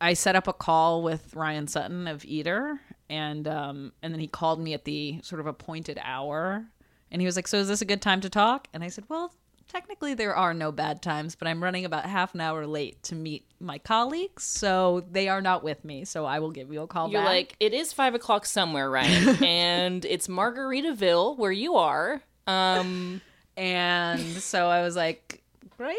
[0.00, 4.26] I set up a call with Ryan Sutton of Eater and um and then he
[4.26, 6.64] called me at the sort of appointed hour
[7.10, 9.04] and he was like, "So is this a good time to talk?" And I said,
[9.08, 9.32] "Well,
[9.74, 13.14] technically there are no bad times, but I'm running about half an hour late to
[13.16, 16.04] meet my colleagues, so they are not with me.
[16.04, 17.12] So I will give you a call back.
[17.12, 22.22] You're back." like, it is five o'clock somewhere, Ryan, and it's Margaritaville where you are.
[22.46, 23.20] Um,
[23.56, 25.42] and so I was like,
[25.76, 25.96] "Great.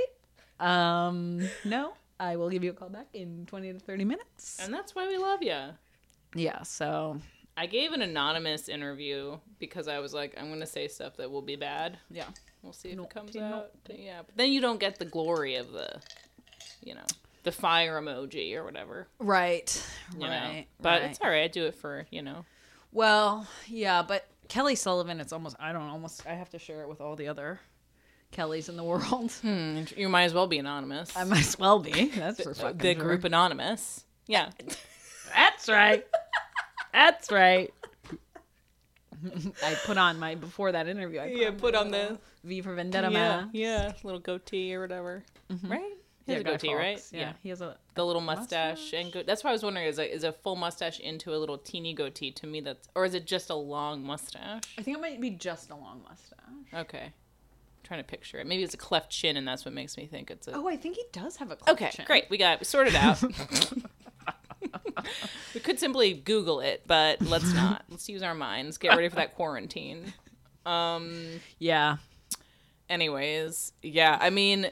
[0.59, 4.73] Um no, I will give you a call back in 20 to 30 minutes." and
[4.73, 5.59] that's why we love you.
[6.33, 7.19] yeah, so
[7.57, 11.41] I gave an anonymous interview because I was like, I'm gonna say stuff that will
[11.41, 11.97] be bad.
[12.09, 12.27] yeah.
[12.65, 13.69] We'll see if it comes out.
[13.87, 16.01] Yeah, but then you don't get the glory of the,
[16.83, 17.05] you know,
[17.43, 19.07] the fire emoji or whatever.
[19.19, 19.85] Right.
[20.17, 20.29] You right.
[20.29, 21.11] know, but right.
[21.11, 21.43] it's all right.
[21.43, 22.43] I do it for you know.
[22.91, 26.89] Well, yeah, but Kelly Sullivan, it's almost I don't almost I have to share it
[26.89, 27.59] with all the other
[28.31, 29.31] Kellys in the world.
[29.31, 31.15] Hmm, you might as well be anonymous.
[31.15, 32.07] I might as well be.
[32.07, 34.05] That's for the fucking the group anonymous.
[34.25, 34.49] Yeah.
[35.35, 36.03] That's right.
[36.93, 37.71] That's right.
[39.63, 41.19] I put on my before that interview.
[41.19, 43.49] I put Yeah, on put on the- V for Vendetta yeah, mask.
[43.53, 45.71] yeah, little goatee or whatever, mm-hmm.
[45.71, 45.93] right?
[46.25, 47.01] He has Yeah, a goatee, right?
[47.11, 47.77] Yeah, he has a.
[47.93, 50.55] the little mustache, and go- that's why I was wondering: is a, is a full
[50.55, 52.31] mustache into a little teeny goatee?
[52.31, 54.63] To me, that's or is it just a long mustache?
[54.77, 56.39] I think it might be just a long mustache.
[56.73, 57.13] Okay,
[57.83, 58.47] trying to picture it.
[58.47, 60.53] Maybe it's a cleft chin, and that's what makes me think it's a.
[60.55, 61.55] Oh, I think he does have a.
[61.57, 62.05] cleft okay, chin.
[62.05, 62.25] great.
[62.29, 63.21] We got it sorted out.
[65.53, 67.83] we could simply Google it, but let's not.
[67.89, 68.77] Let's use our minds.
[68.77, 70.13] Get ready for that quarantine.
[70.65, 71.15] Um.
[71.59, 71.97] Yeah.
[72.89, 74.71] Anyways, yeah, I mean,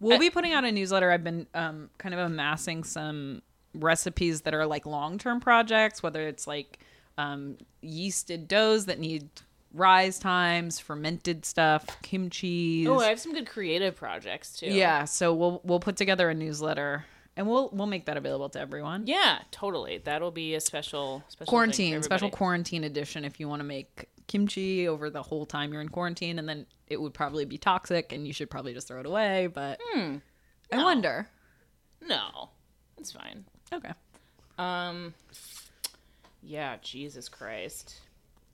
[0.00, 1.10] We'll be putting out a newsletter.
[1.10, 3.42] I've been um, kind of amassing some
[3.74, 6.78] recipes that are like long term projects, whether it's like
[7.18, 9.28] um, yeasted doughs that need
[9.74, 12.88] rise times, fermented stuff, kimchi.
[12.88, 14.66] oh, I have some good creative projects too.
[14.66, 17.04] yeah, so we'll we'll put together a newsletter
[17.36, 19.06] and we'll we'll make that available to everyone.
[19.06, 19.98] Yeah, totally.
[19.98, 24.86] That'll be a special, special quarantine special quarantine edition if you want to make kimchi
[24.86, 28.26] over the whole time you're in quarantine and then it would probably be toxic and
[28.28, 30.18] you should probably just throw it away but Hmm.
[30.72, 31.26] i wonder
[32.00, 32.50] No,
[32.96, 33.44] it's fine.
[33.72, 33.90] okay
[34.56, 35.14] Um,
[36.42, 38.00] yeah, Jesus Christ.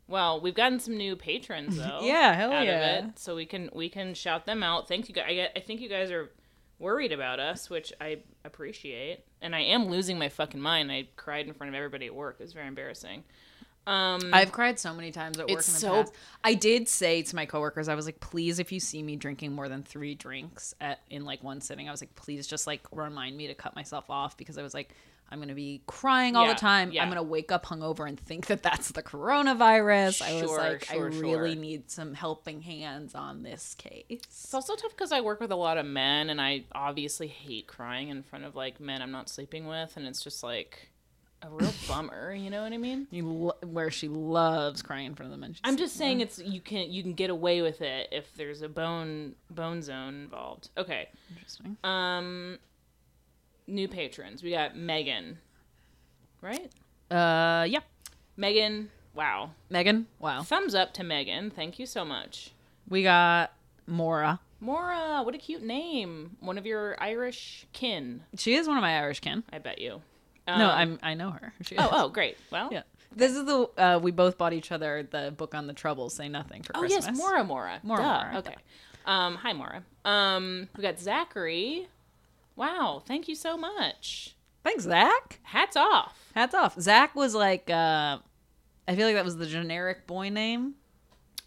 [0.08, 2.00] Well, we've gotten some new patrons though.
[2.02, 3.10] Yeah, hell yeah.
[3.16, 4.88] So we can we can shout them out.
[4.88, 5.26] Thank you guys.
[5.28, 6.30] I, I think you guys are
[6.78, 9.24] worried about us, which I appreciate.
[9.40, 10.90] And I am losing my fucking mind.
[10.92, 12.36] I cried in front of everybody at work.
[12.38, 13.24] It was very embarrassing.
[13.86, 16.12] Um, I've cried so many times at work It's in the so- past.
[16.42, 19.52] I did say to my coworkers, I was like, please, if you see me drinking
[19.52, 22.80] more than three drinks at in like one sitting, I was like, please just like
[22.90, 24.92] remind me to cut myself off because I was like,
[25.30, 26.92] I'm gonna be crying all Yeah, the time.
[26.92, 27.02] yeah.
[27.02, 30.22] I'm gonna wake up hungover and think that that's the coronavirus.
[30.22, 34.04] I was like, sure, I really need some helping hands on this case.
[34.08, 37.66] It's also tough because I work with a lot of men, and I obviously hate
[37.66, 40.90] crying in front of like men I'm not sleeping with, and it's just like
[41.42, 42.32] a real bummer.
[42.32, 43.08] You know what I mean?
[43.10, 45.56] You lo- where she loves crying in front of the men.
[45.64, 48.68] I'm just saying it's you can you can get away with it if there's a
[48.68, 50.70] bone bone zone involved.
[50.78, 51.08] Okay.
[51.30, 51.76] interesting.
[51.84, 52.58] Um
[53.66, 54.42] new patrons.
[54.42, 55.38] We got Megan.
[56.40, 56.70] Right?
[57.10, 57.80] Uh, yeah,
[58.36, 59.50] Megan, wow.
[59.70, 60.06] Megan.
[60.18, 61.50] Wow, Thumbs up to Megan.
[61.50, 62.52] Thank you so much.
[62.88, 63.52] we got
[63.86, 64.40] Mora.
[64.60, 66.36] Mora, what a cute name.
[66.40, 69.44] One of your Irish kin, She is one of my Irish kin.
[69.52, 70.00] I bet you.
[70.48, 71.52] no, Um, I'm I know her.
[71.62, 71.88] She Oh, is.
[71.92, 72.36] oh, great.
[72.50, 72.82] Well, Yeah.
[73.14, 76.14] This is the uh, we both bought each other the book on the troubles.
[76.14, 77.06] Say nothing for Oh Christmas.
[77.06, 77.80] yes, Mora Mora.
[77.82, 78.54] Mora Mora, Okay.
[79.06, 79.82] Um, hi Mora.
[80.04, 81.86] Um, we got Zachary.
[82.56, 84.34] Wow, thank you so much.
[84.64, 85.38] Thanks, Zach.
[85.44, 86.30] Hats off.
[86.34, 86.80] Hats off.
[86.80, 88.18] Zach was like uh,
[88.88, 90.74] I feel like that was the generic boy name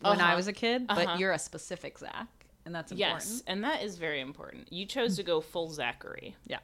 [0.01, 0.35] when I Uh-huh.
[0.37, 1.17] was a kid, but Uh-huh.
[1.17, 2.27] you're a specific Zach,
[2.65, 3.21] and that's important.
[3.21, 4.71] Yes, and that is very important.
[4.71, 6.35] You chose to go full Zachary.
[6.45, 6.59] Yeah.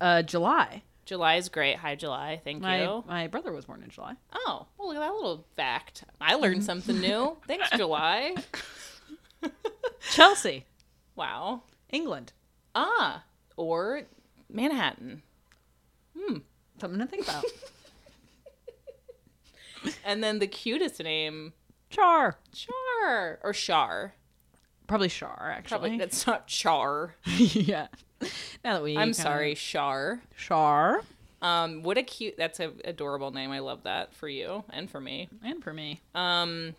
[0.00, 0.82] Uh, July.
[1.04, 1.76] July is great.
[1.76, 2.40] Hi July.
[2.42, 3.04] Thank My you.
[3.06, 4.14] my brother was born in July.
[4.34, 6.04] Oh, well, look at that little fact.
[6.20, 7.36] I learned something new.
[7.46, 8.34] Thanks, July.
[10.10, 10.64] Chelsea,
[11.14, 11.62] Wow.
[11.90, 12.32] England.
[12.78, 13.24] Ah,
[13.56, 14.02] or
[14.50, 15.22] Manhattan.
[16.16, 16.38] Hmm.
[16.78, 17.44] Something to think about.
[20.04, 21.52] And then the cutest name,
[21.90, 22.38] Char.
[22.52, 24.14] Char or Shar.
[24.86, 25.98] Probably Char, Probably actually.
[25.98, 27.14] that's not Char.
[27.36, 27.88] yeah.
[28.64, 30.20] Now that we I'm sorry, Shar.
[30.36, 31.02] Char.
[31.42, 32.36] Um, what a cute.
[32.36, 33.50] That's a adorable name.
[33.50, 35.28] I love that for you and for me.
[35.44, 36.00] And for me.
[36.14, 36.74] Um,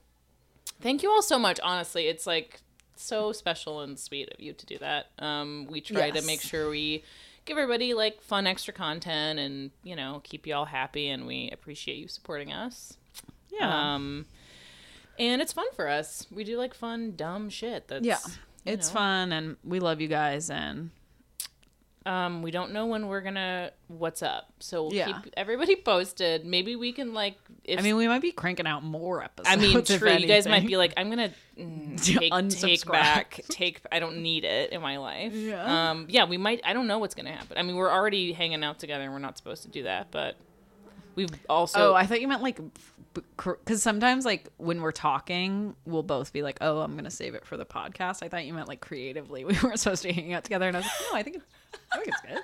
[0.82, 1.60] thank you all so much.
[1.62, 2.62] Honestly, it's like
[3.00, 5.08] so special and sweet of you to do that.
[5.20, 7.04] Um, we try to make sure we
[7.46, 11.50] give everybody like fun extra content and you know keep you all happy, and we
[11.52, 12.98] appreciate you supporting us.
[13.52, 13.96] Yeah.
[13.96, 14.26] Um,
[15.20, 16.28] and it's fun for us.
[16.32, 17.88] We do like fun, dumb shit.
[17.88, 18.20] That's yeah.
[18.66, 18.96] It's know.
[18.96, 20.92] fun and we love you guys and
[22.08, 25.20] Um, we don't know when we're gonna what's up, so we'll Yeah.
[25.22, 26.46] keep everybody posted.
[26.46, 27.36] Maybe we can like.
[27.66, 29.50] If I mean, we might be cranking out more episodes.
[29.52, 30.12] I mean, true.
[30.14, 33.82] You guys might be like, I'm gonna mm, take, take back, take.
[33.92, 35.34] I don't need it in my life.
[35.34, 35.90] Yeah.
[35.92, 36.06] Um.
[36.10, 36.62] Yeah, we might.
[36.64, 37.58] I don't know what's gonna happen.
[37.58, 40.38] I mean, we're already hanging out together, and we're not supposed to do that, but
[41.16, 41.92] we've also.
[41.92, 42.60] oh, I thought you meant like,
[43.36, 47.46] because sometimes like when we're talking, we'll both be like, "Oh, I'm gonna save it
[47.46, 50.34] for the podcast." I thought you meant like creatively we weren't supposed to be hanging
[50.34, 51.46] out together, and I was like, "No, I think it's,
[51.92, 52.42] I think it's good."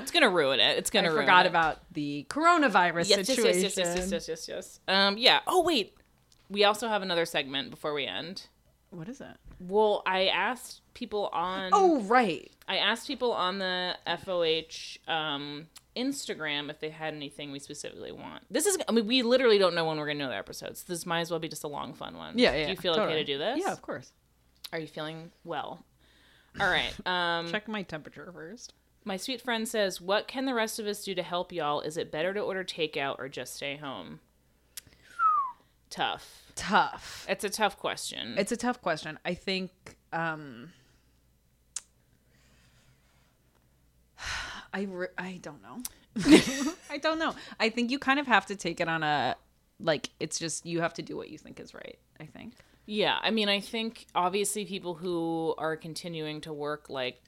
[0.00, 0.78] it's gonna ruin it.
[0.78, 1.10] It's gonna.
[1.10, 1.50] ruin forgot it.
[1.50, 3.62] about the coronavirus Yes, situation.
[3.62, 4.80] yes, yes, yes, yes, yes, yes, yes.
[4.88, 5.18] Um.
[5.18, 5.40] Yeah.
[5.46, 5.94] Oh wait.
[6.48, 8.46] We also have another segment before we end.
[8.90, 9.36] What is it?
[9.58, 11.70] Well, I asked people on.
[11.72, 12.50] Oh, right.
[12.68, 18.44] I asked people on the FOH um, Instagram if they had anything we specifically want.
[18.50, 20.82] This is, I mean, we literally don't know when we're going to know the episodes.
[20.84, 22.38] This might as well be just a long, fun one.
[22.38, 22.64] Yeah, yeah.
[22.66, 23.14] Do you feel totally.
[23.14, 23.58] okay to do this?
[23.64, 24.12] Yeah, of course.
[24.72, 25.84] Are you feeling well?
[26.60, 26.92] All right.
[27.06, 28.74] Um, Check my temperature first.
[29.04, 31.80] my sweet friend says, What can the rest of us do to help y'all?
[31.80, 34.20] Is it better to order takeout or just stay home?
[35.90, 36.52] Tough.
[36.54, 37.26] Tough.
[37.28, 38.34] It's a tough question.
[38.38, 39.18] It's a tough question.
[39.24, 39.70] I think
[40.12, 40.72] um
[44.74, 45.82] I re- I don't know.
[46.90, 47.34] I don't know.
[47.60, 49.36] I think you kind of have to take it on a
[49.80, 52.54] like it's just you have to do what you think is right, I think.
[52.86, 57.20] Yeah, I mean, I think obviously people who are continuing to work like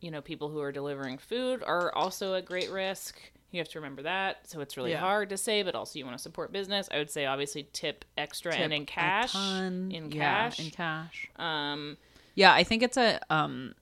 [0.00, 3.18] you know, people who are delivering food are also at great risk.
[3.50, 4.48] You have to remember that.
[4.48, 5.00] So it's really Yeah.
[5.00, 6.88] hard to say, but also you want to support business.
[6.92, 9.34] I would say obviously tip extra and in Tip cash.
[9.34, 10.60] In Yeah, cash.
[10.60, 11.26] in cash.
[11.34, 11.96] um,
[12.36, 13.74] Yeah, I think it's a um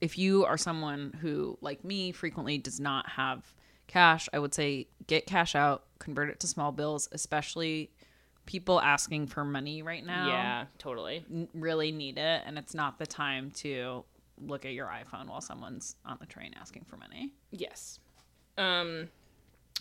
[0.00, 3.54] if you are someone who like me frequently does not have
[3.86, 7.92] cash, I would say get cash out, convert it to small bills, especially
[8.50, 10.26] people asking for money right now.
[10.26, 11.24] yeah, totally.
[11.32, 14.02] n- really need it and it's not the time to
[14.44, 17.32] look at your iPhone while someone's on the train asking for money.
[17.52, 18.00] Yes.
[18.58, 19.08] Um,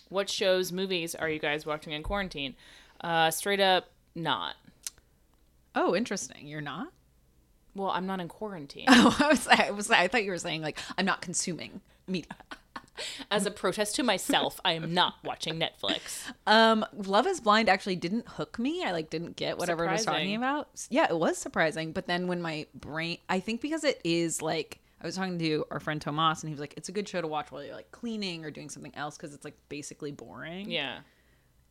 [0.09, 2.53] what shows, movies are you guys watching in quarantine?
[3.01, 4.53] Uh, straight up, not.
[5.73, 6.45] Oh, interesting.
[6.47, 6.91] You're not?
[7.73, 8.85] Well, I'm not in quarantine.
[8.89, 12.29] Oh, I was I was I thought you were saying like I'm not consuming media.
[13.31, 16.31] As a protest to myself, I am not watching Netflix.
[16.47, 18.83] Um, Love Is Blind actually didn't hook me.
[18.83, 20.69] I like didn't get whatever it was talking about.
[20.89, 21.91] Yeah, it was surprising.
[21.91, 25.65] But then when my brain, I think because it is like I was talking to
[25.71, 27.75] our friend Tomas, and he was like, "It's a good show to watch while you're
[27.75, 30.99] like cleaning or doing something else because it's like basically boring." Yeah.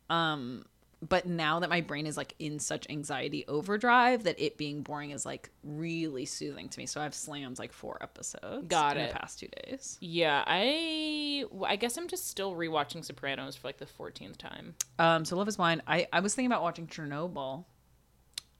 [0.09, 0.65] Um,
[1.07, 5.11] but now that my brain is like in such anxiety overdrive, that it being boring
[5.11, 6.85] is like really soothing to me.
[6.85, 8.67] So I've slammed like four episodes.
[8.67, 9.13] Got in it.
[9.13, 9.97] the past two days.
[10.01, 14.75] Yeah, I I guess I'm just still rewatching Sopranos for like the 14th time.
[14.97, 15.81] Um, so Love Is Blind.
[15.87, 17.63] I I was thinking about watching Chernobyl.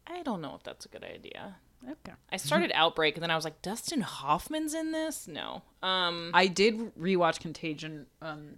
[0.08, 1.58] I don't know if that's a good idea.
[1.84, 2.14] Okay.
[2.32, 5.28] I started Outbreak and then I was like, Dustin Hoffman's in this?
[5.28, 5.62] No.
[5.82, 8.56] Um, I did rewatch Contagion um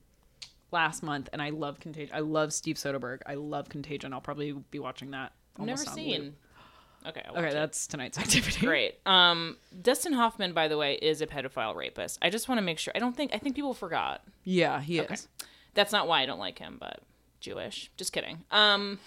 [0.71, 2.15] last month, and I love Contagion.
[2.15, 3.19] I love Steve Soderbergh.
[3.25, 4.13] I love Contagion.
[4.13, 5.33] I'll probably be watching that.
[5.59, 6.21] I've never seen.
[6.21, 6.33] loop.
[7.07, 7.53] Okay, Okay, it.
[7.53, 8.65] that's tonight's activity.
[8.65, 8.99] great.
[9.07, 12.19] Um, Dustin Hoffman, by the way, is a pedophile rapist.
[12.21, 12.93] I just want to make sure.
[12.95, 14.21] I don't think I think people forgot.
[14.43, 15.15] Yeah, he Okay.
[15.15, 15.27] is.
[15.73, 16.99] That's not why I don't like him, but
[17.39, 17.89] Jewish.
[17.97, 18.43] Just kidding.
[18.51, 18.99] Um,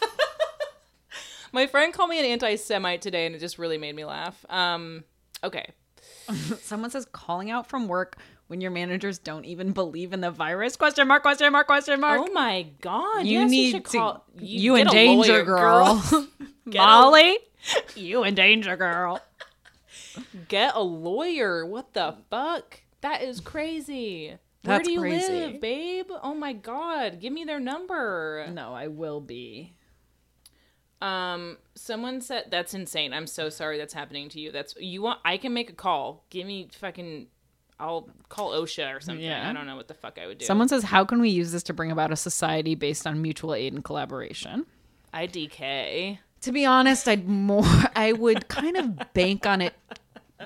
[1.52, 4.44] my friend called me an anti-Semite today, and it just really made me laugh.
[4.50, 5.04] Um,
[5.42, 5.66] okay.
[6.62, 8.16] Someone says calling out from work
[8.46, 10.76] when your managers don't even believe in the virus?
[10.76, 11.22] Question mark?
[11.22, 11.66] Question mark?
[11.66, 12.20] Question mark?
[12.22, 13.26] Oh my god!
[13.26, 13.98] you yes, need you to.
[13.98, 14.24] call.
[14.38, 16.04] You, get a endanger, lawyer, girl.
[16.66, 17.38] A- Molly.
[17.96, 19.20] you endanger, girl.
[20.48, 21.66] Get a lawyer.
[21.66, 22.80] What the fuck?
[23.00, 24.38] That is crazy.
[24.64, 25.32] Where do you crazy.
[25.32, 26.06] live, babe?
[26.22, 28.46] Oh my god, give me their number.
[28.50, 29.74] No, I will be.
[31.02, 33.12] Um, someone said that's insane.
[33.12, 34.50] I'm so sorry that's happening to you.
[34.50, 35.20] That's you want.
[35.22, 36.24] I can make a call.
[36.30, 37.26] Give me fucking.
[37.78, 39.24] I'll call OSHA or something.
[39.24, 39.48] Yeah.
[39.48, 40.46] I don't know what the fuck I would do.
[40.46, 43.54] Someone says, "How can we use this to bring about a society based on mutual
[43.54, 44.66] aid and collaboration?"
[45.12, 46.18] IDK.
[46.42, 47.64] To be honest, I'd more.
[47.96, 49.74] I would kind of bank on it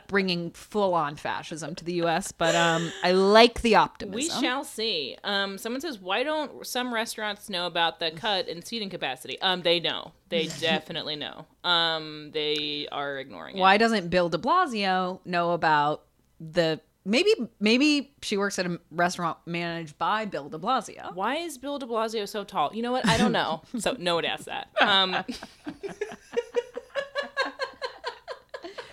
[0.07, 4.15] bringing full-on fascism to the U.S., but um, I like the optimism.
[4.15, 5.17] We shall see.
[5.25, 9.41] Um, someone says, why don't some restaurants know about the cut in seating capacity?
[9.41, 10.13] Um, they know.
[10.29, 11.47] They definitely know.
[11.65, 13.61] Um, they are ignoring it.
[13.61, 16.05] Why doesn't Bill De Blasio know about
[16.39, 16.81] the?
[17.09, 21.15] Maybe maybe she works at a restaurant managed by Bill De Blasio.
[21.15, 22.71] Why is Bill De Blasio so tall?
[22.75, 23.09] You know what?
[23.09, 23.63] I don't know.
[23.79, 24.69] so no one asked that.
[24.79, 25.17] Um,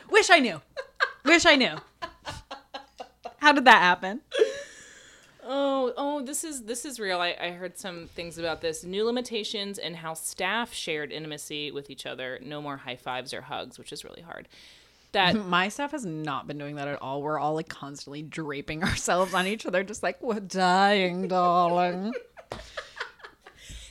[0.09, 0.61] Wish I knew.
[1.26, 1.76] Wish I knew.
[3.39, 4.22] How did that happen?
[5.43, 7.20] oh, oh, this is this is real.
[7.20, 8.86] I, I heard some things about this.
[8.86, 12.39] New limitations and how staff shared intimacy with each other.
[12.41, 14.47] No more high fives or hugs, which is really hard.
[15.16, 17.22] That My staff has not been doing that at all.
[17.22, 22.13] We're all like constantly draping ourselves on each other, just like we're dying, darling.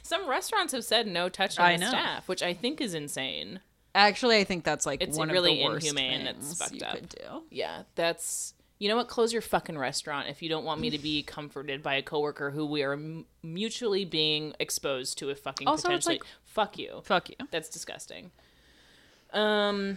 [0.03, 1.89] some restaurants have said no touching I the know.
[1.89, 3.61] staff, which I think is insane.
[3.95, 6.27] Actually, I think that's like It's one really of the worst inhumane.
[6.27, 6.95] It's things fucked you up.
[6.95, 7.43] could do.
[7.51, 9.07] Yeah, that's you know what?
[9.09, 12.51] Close your fucking restaurant if you don't want me to be comforted by a coworker
[12.51, 16.14] who we are m- mutually being exposed to a fucking Also, it's potentially.
[16.16, 17.01] like- fuck you.
[17.05, 17.37] Fuck you.
[17.51, 18.31] That's disgusting.
[19.33, 19.97] Um.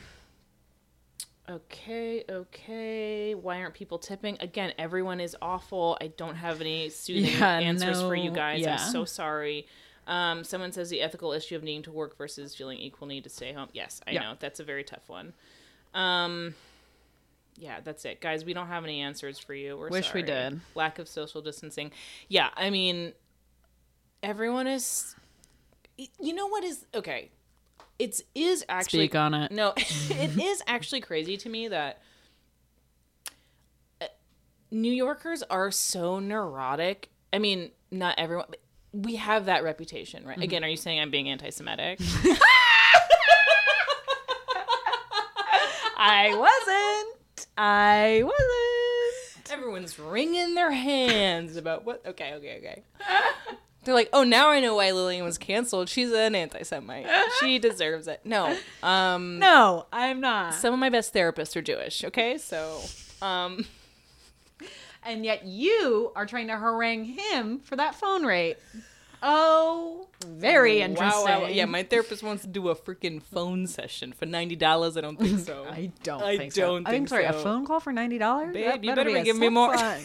[1.50, 3.34] Okay, okay.
[3.34, 4.38] Why aren't people tipping?
[4.42, 5.98] Again, everyone is awful.
[6.02, 8.62] I don't have any soothing Yeah, answers for you guys.
[8.62, 8.74] yeah.
[8.74, 9.66] I'm so sorry.
[10.08, 13.30] Um, someone says the ethical issue of needing to work versus feeling equal need to
[13.30, 13.70] stay home.
[13.74, 14.22] Yes, I Yeah.
[14.24, 15.34] know that's a very tough one.
[15.94, 16.54] Um,
[17.58, 18.44] yeah, that's it, guys.
[18.46, 19.78] We don't have any answers for you.
[19.78, 20.60] We're Wish we did.
[20.76, 21.92] Lack of social distancing.
[22.28, 23.14] Yeah, I mean,
[24.22, 25.16] everyone is.
[26.20, 27.30] You know what is okay?
[28.00, 29.52] It's is actually Speak on it.
[29.52, 32.00] no, it is actually crazy to me that
[34.02, 34.06] uh,
[34.72, 37.10] New Yorkers are so neurotic.
[37.34, 38.46] I mean, not everyone.
[38.50, 38.60] but
[38.94, 40.30] We have that reputation, Mm-hmm.
[40.30, 40.42] right?
[40.44, 42.00] Again, are you saying I'm being anti-Semitic?
[46.00, 47.48] I wasn't.
[47.58, 49.52] I wasn't.
[49.52, 52.06] Everyone's wringing their hands about what.
[52.06, 52.84] Okay, okay, okay.
[53.88, 55.88] They're like, oh, now I know why Lillian was canceled.
[55.88, 57.08] She's an anti-Semite.
[57.40, 58.20] she deserves it.
[58.26, 60.54] No, um, No, I'm not.
[60.56, 62.04] some of my best therapists are Jewish.
[62.04, 62.82] Okay, so,
[63.22, 63.66] um,
[65.06, 68.58] and yet you are trying to harangue him for that phone rate.
[69.24, 71.24] Oh, very interesting.
[71.24, 71.48] wow, wow.
[71.48, 74.98] yeah, my therapist wants to do a freaking phone session for ninety dollars.
[74.98, 75.66] I don't think so.
[75.66, 76.22] I don't.
[76.22, 76.90] I think don't So.
[76.90, 77.24] I'm think sorry.
[77.24, 78.54] A phone call for ninety dollars?
[78.54, 79.74] Babe, you better be giving me more.
[79.76, 79.98] Yeah.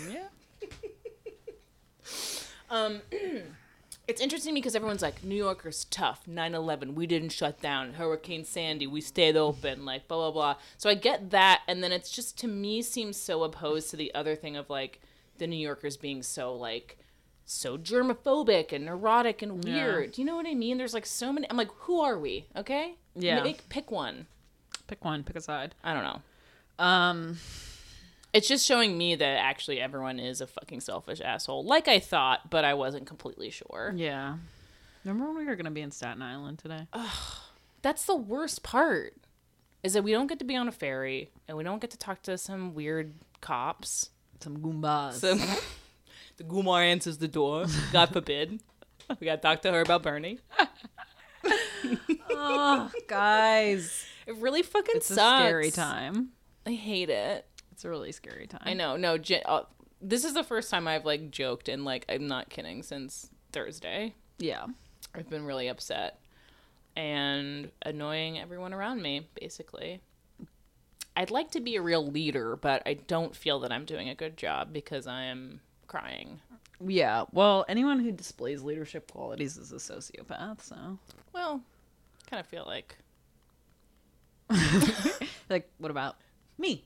[2.71, 3.03] Um,
[4.09, 6.27] it's interesting because everyone's like, New Yorker's tough.
[6.27, 7.95] 9 11, we didn't shut down.
[7.95, 9.85] Hurricane Sandy, we stayed open.
[9.85, 10.57] Like, blah, blah, blah.
[10.79, 11.63] So I get that.
[11.69, 15.01] And then it's just, to me, seems so opposed to the other thing of like
[15.39, 16.99] the New Yorkers being so, like,
[17.45, 19.75] so germophobic and neurotic and Yeah.
[19.87, 20.13] weird.
[20.13, 20.79] Do you know what I mean?
[20.79, 21.47] There's like so many.
[21.51, 22.47] I'm like, who are we?
[22.57, 22.95] Okay?
[23.15, 23.43] Yeah.
[23.43, 24.27] Make, pick one.
[24.87, 25.23] Pick one.
[25.25, 25.75] Pick a side.
[25.85, 26.85] I don't know.
[26.85, 27.39] Um.
[28.33, 31.65] It's just showing me that actually everyone is a fucking selfish asshole.
[31.65, 33.93] Like I thought, but I wasn't completely sure.
[33.95, 34.37] Yeah.
[35.05, 36.87] Remember when we were gonna be in Staten Island today?
[37.83, 39.15] That's the worst part.
[39.83, 41.99] Is that we don't get to be on a ferry and we don't get to
[41.99, 44.11] talk to some weird cops.
[44.41, 45.15] Some goombas.
[45.15, 45.35] So
[46.37, 47.67] the Gumar answers the door.
[47.93, 48.61] God forbid.
[49.21, 50.39] We got to talk to her about Bernie.
[52.31, 55.43] oh, guys, It really fucking it's a sucks.
[55.45, 56.29] scary time.
[56.67, 57.47] I hate it.
[57.73, 58.63] It's a really scary time.
[58.65, 58.97] I know.
[58.97, 59.17] No,
[59.47, 59.63] uh,
[60.01, 64.15] this is the first time I've like joked and like I'm not kidding since Thursday.
[64.39, 64.67] Yeah.
[65.15, 66.21] I've been really upset
[66.97, 70.01] and annoying everyone around me, basically.
[71.17, 74.15] I'd like to be a real leader, but I don't feel that I'm doing a
[74.15, 76.41] good job because I am crying.
[76.85, 77.25] Yeah.
[77.33, 80.63] Well, anyone who displays leadership qualities is a sociopath.
[80.63, 80.99] So,
[81.33, 81.63] Well,
[82.29, 82.97] kind of feel like
[85.51, 86.17] like, what about
[86.59, 86.85] me?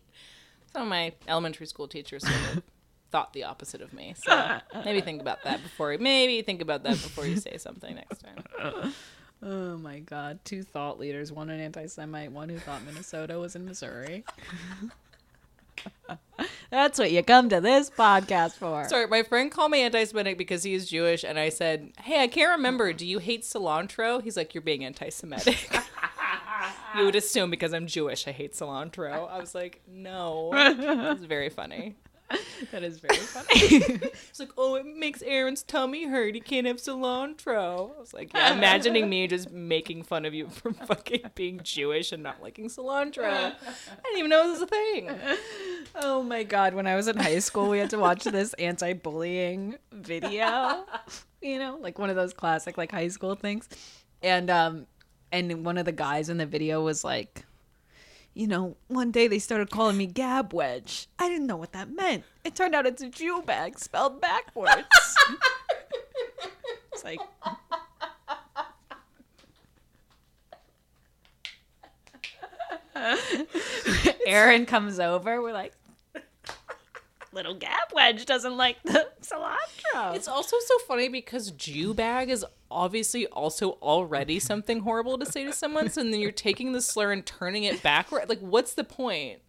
[0.76, 2.62] Some of my elementary school teachers sort of
[3.10, 4.14] thought the opposite of me.
[4.16, 8.22] So maybe think about that before maybe think about that before you say something next
[8.22, 8.92] time.
[9.42, 10.38] Oh my God!
[10.46, 14.24] Two thought leaders: one an anti-Semite, one who thought Minnesota was in Missouri.
[16.70, 18.88] That's what you come to this podcast for.
[18.88, 22.28] Sorry, my friend called me anti-Semitic because he is Jewish, and I said, "Hey, I
[22.28, 22.94] can't remember.
[22.94, 25.68] Do you hate cilantro?" He's like, "You're being anti-Semitic."
[26.96, 29.28] You would assume because I'm Jewish, I hate cilantro.
[29.30, 31.96] I was like, "No." It's very funny.
[32.72, 34.00] that is very funny.
[34.28, 36.34] It's like, "Oh, it makes Aaron's tummy hurt.
[36.34, 40.48] He can't have cilantro." I was like, "Yeah." Imagining me just making fun of you
[40.48, 43.24] for fucking being Jewish and not liking cilantro.
[43.30, 43.52] I
[44.04, 45.10] didn't even know it was a thing.
[45.94, 46.74] oh my God!
[46.74, 50.84] When I was in high school, we had to watch this anti-bullying video.
[51.40, 53.68] You know, like one of those classic like high school things,
[54.20, 54.86] and um,
[55.36, 57.44] and one of the guys in the video was like.
[58.34, 61.08] You know, one day they started calling me Gab Wedge.
[61.18, 62.22] I didn't know what that meant.
[62.44, 64.84] It turned out it's a Jew bag spelled backwards.
[66.92, 67.18] it's like
[74.26, 75.40] Aaron comes over.
[75.40, 75.72] We're like,
[77.36, 80.14] little gap Wedge doesn't like the cilantro.
[80.16, 85.44] It's also so funny because Jew bag is obviously also already something horrible to say
[85.44, 85.88] to someone.
[85.90, 88.28] So then you're taking the slur and turning it backward.
[88.28, 89.40] Like, what's the point?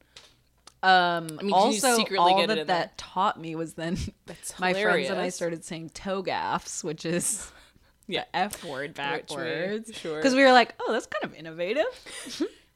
[0.84, 2.66] Um, I mean, did you also, secretly all get it that there?
[2.66, 7.04] that taught me was then That's my friends and I started saying toe gaffs, which
[7.06, 7.52] is
[8.08, 8.24] Yeah.
[8.34, 9.98] F word Which we- backwards.
[9.98, 10.18] sure.
[10.18, 11.86] Because we were like, oh, that's kind of innovative.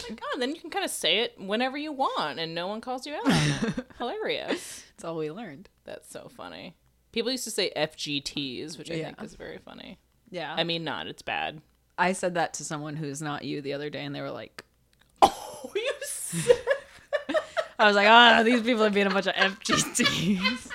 [0.10, 2.82] Like, oh, then you can kind of say it whenever you want and no one
[2.82, 3.86] calls you out on it.
[3.98, 4.84] Hilarious.
[4.96, 5.70] That's all we learned.
[5.86, 6.76] That's so funny.
[7.12, 9.06] People used to say FGTs, which I Yeah.
[9.08, 10.00] think is very funny.
[10.30, 10.54] Yeah.
[10.58, 11.08] I mean, not.
[11.08, 11.62] It's bad.
[11.98, 14.64] I said that to someone who's not you the other day, and they were like,
[15.22, 16.58] Oh, you said
[17.80, 20.70] I was like, oh, these people are being a bunch of FGTs.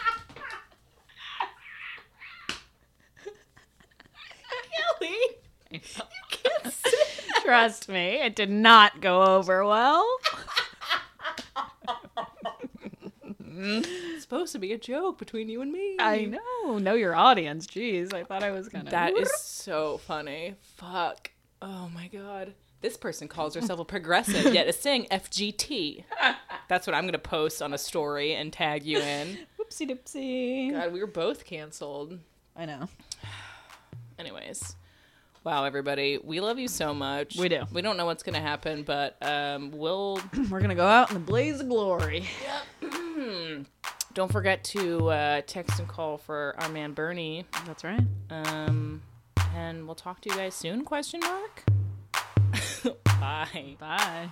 [5.01, 5.81] Kelly.
[7.47, 10.07] You can't say Trust me, it did not go over well.
[13.59, 15.97] It's supposed to be a joke between you and me.
[15.99, 16.79] I know.
[16.79, 17.67] Know your audience.
[17.67, 18.91] Jeez, I thought I was gonna.
[18.91, 20.55] That is so funny.
[20.77, 21.31] Fuck.
[21.63, 22.53] Oh my god.
[22.83, 26.05] This person calls herself a progressive, yet is saying FGT.
[26.69, 29.39] That's what I'm gonna post on a story and tag you in.
[29.59, 30.73] whoopsie dipsy.
[30.73, 32.19] God, we were both canceled.
[32.55, 32.89] I know.
[34.19, 34.77] Anyways.
[35.47, 36.19] Wow, everybody.
[36.19, 37.37] We love you so much.
[37.37, 37.63] We do.
[37.71, 40.21] We don't know what's gonna happen, but um we'll
[40.51, 42.25] We're gonna go out in the blaze of glory.
[42.83, 43.67] Yep.
[44.15, 47.45] don't forget to uh, text and call for our man Bernie.
[47.65, 48.03] That's right.
[48.29, 49.03] Um
[49.55, 51.63] and we'll talk to you guys soon, question mark?
[53.05, 53.77] Bye.
[53.79, 54.29] Bye.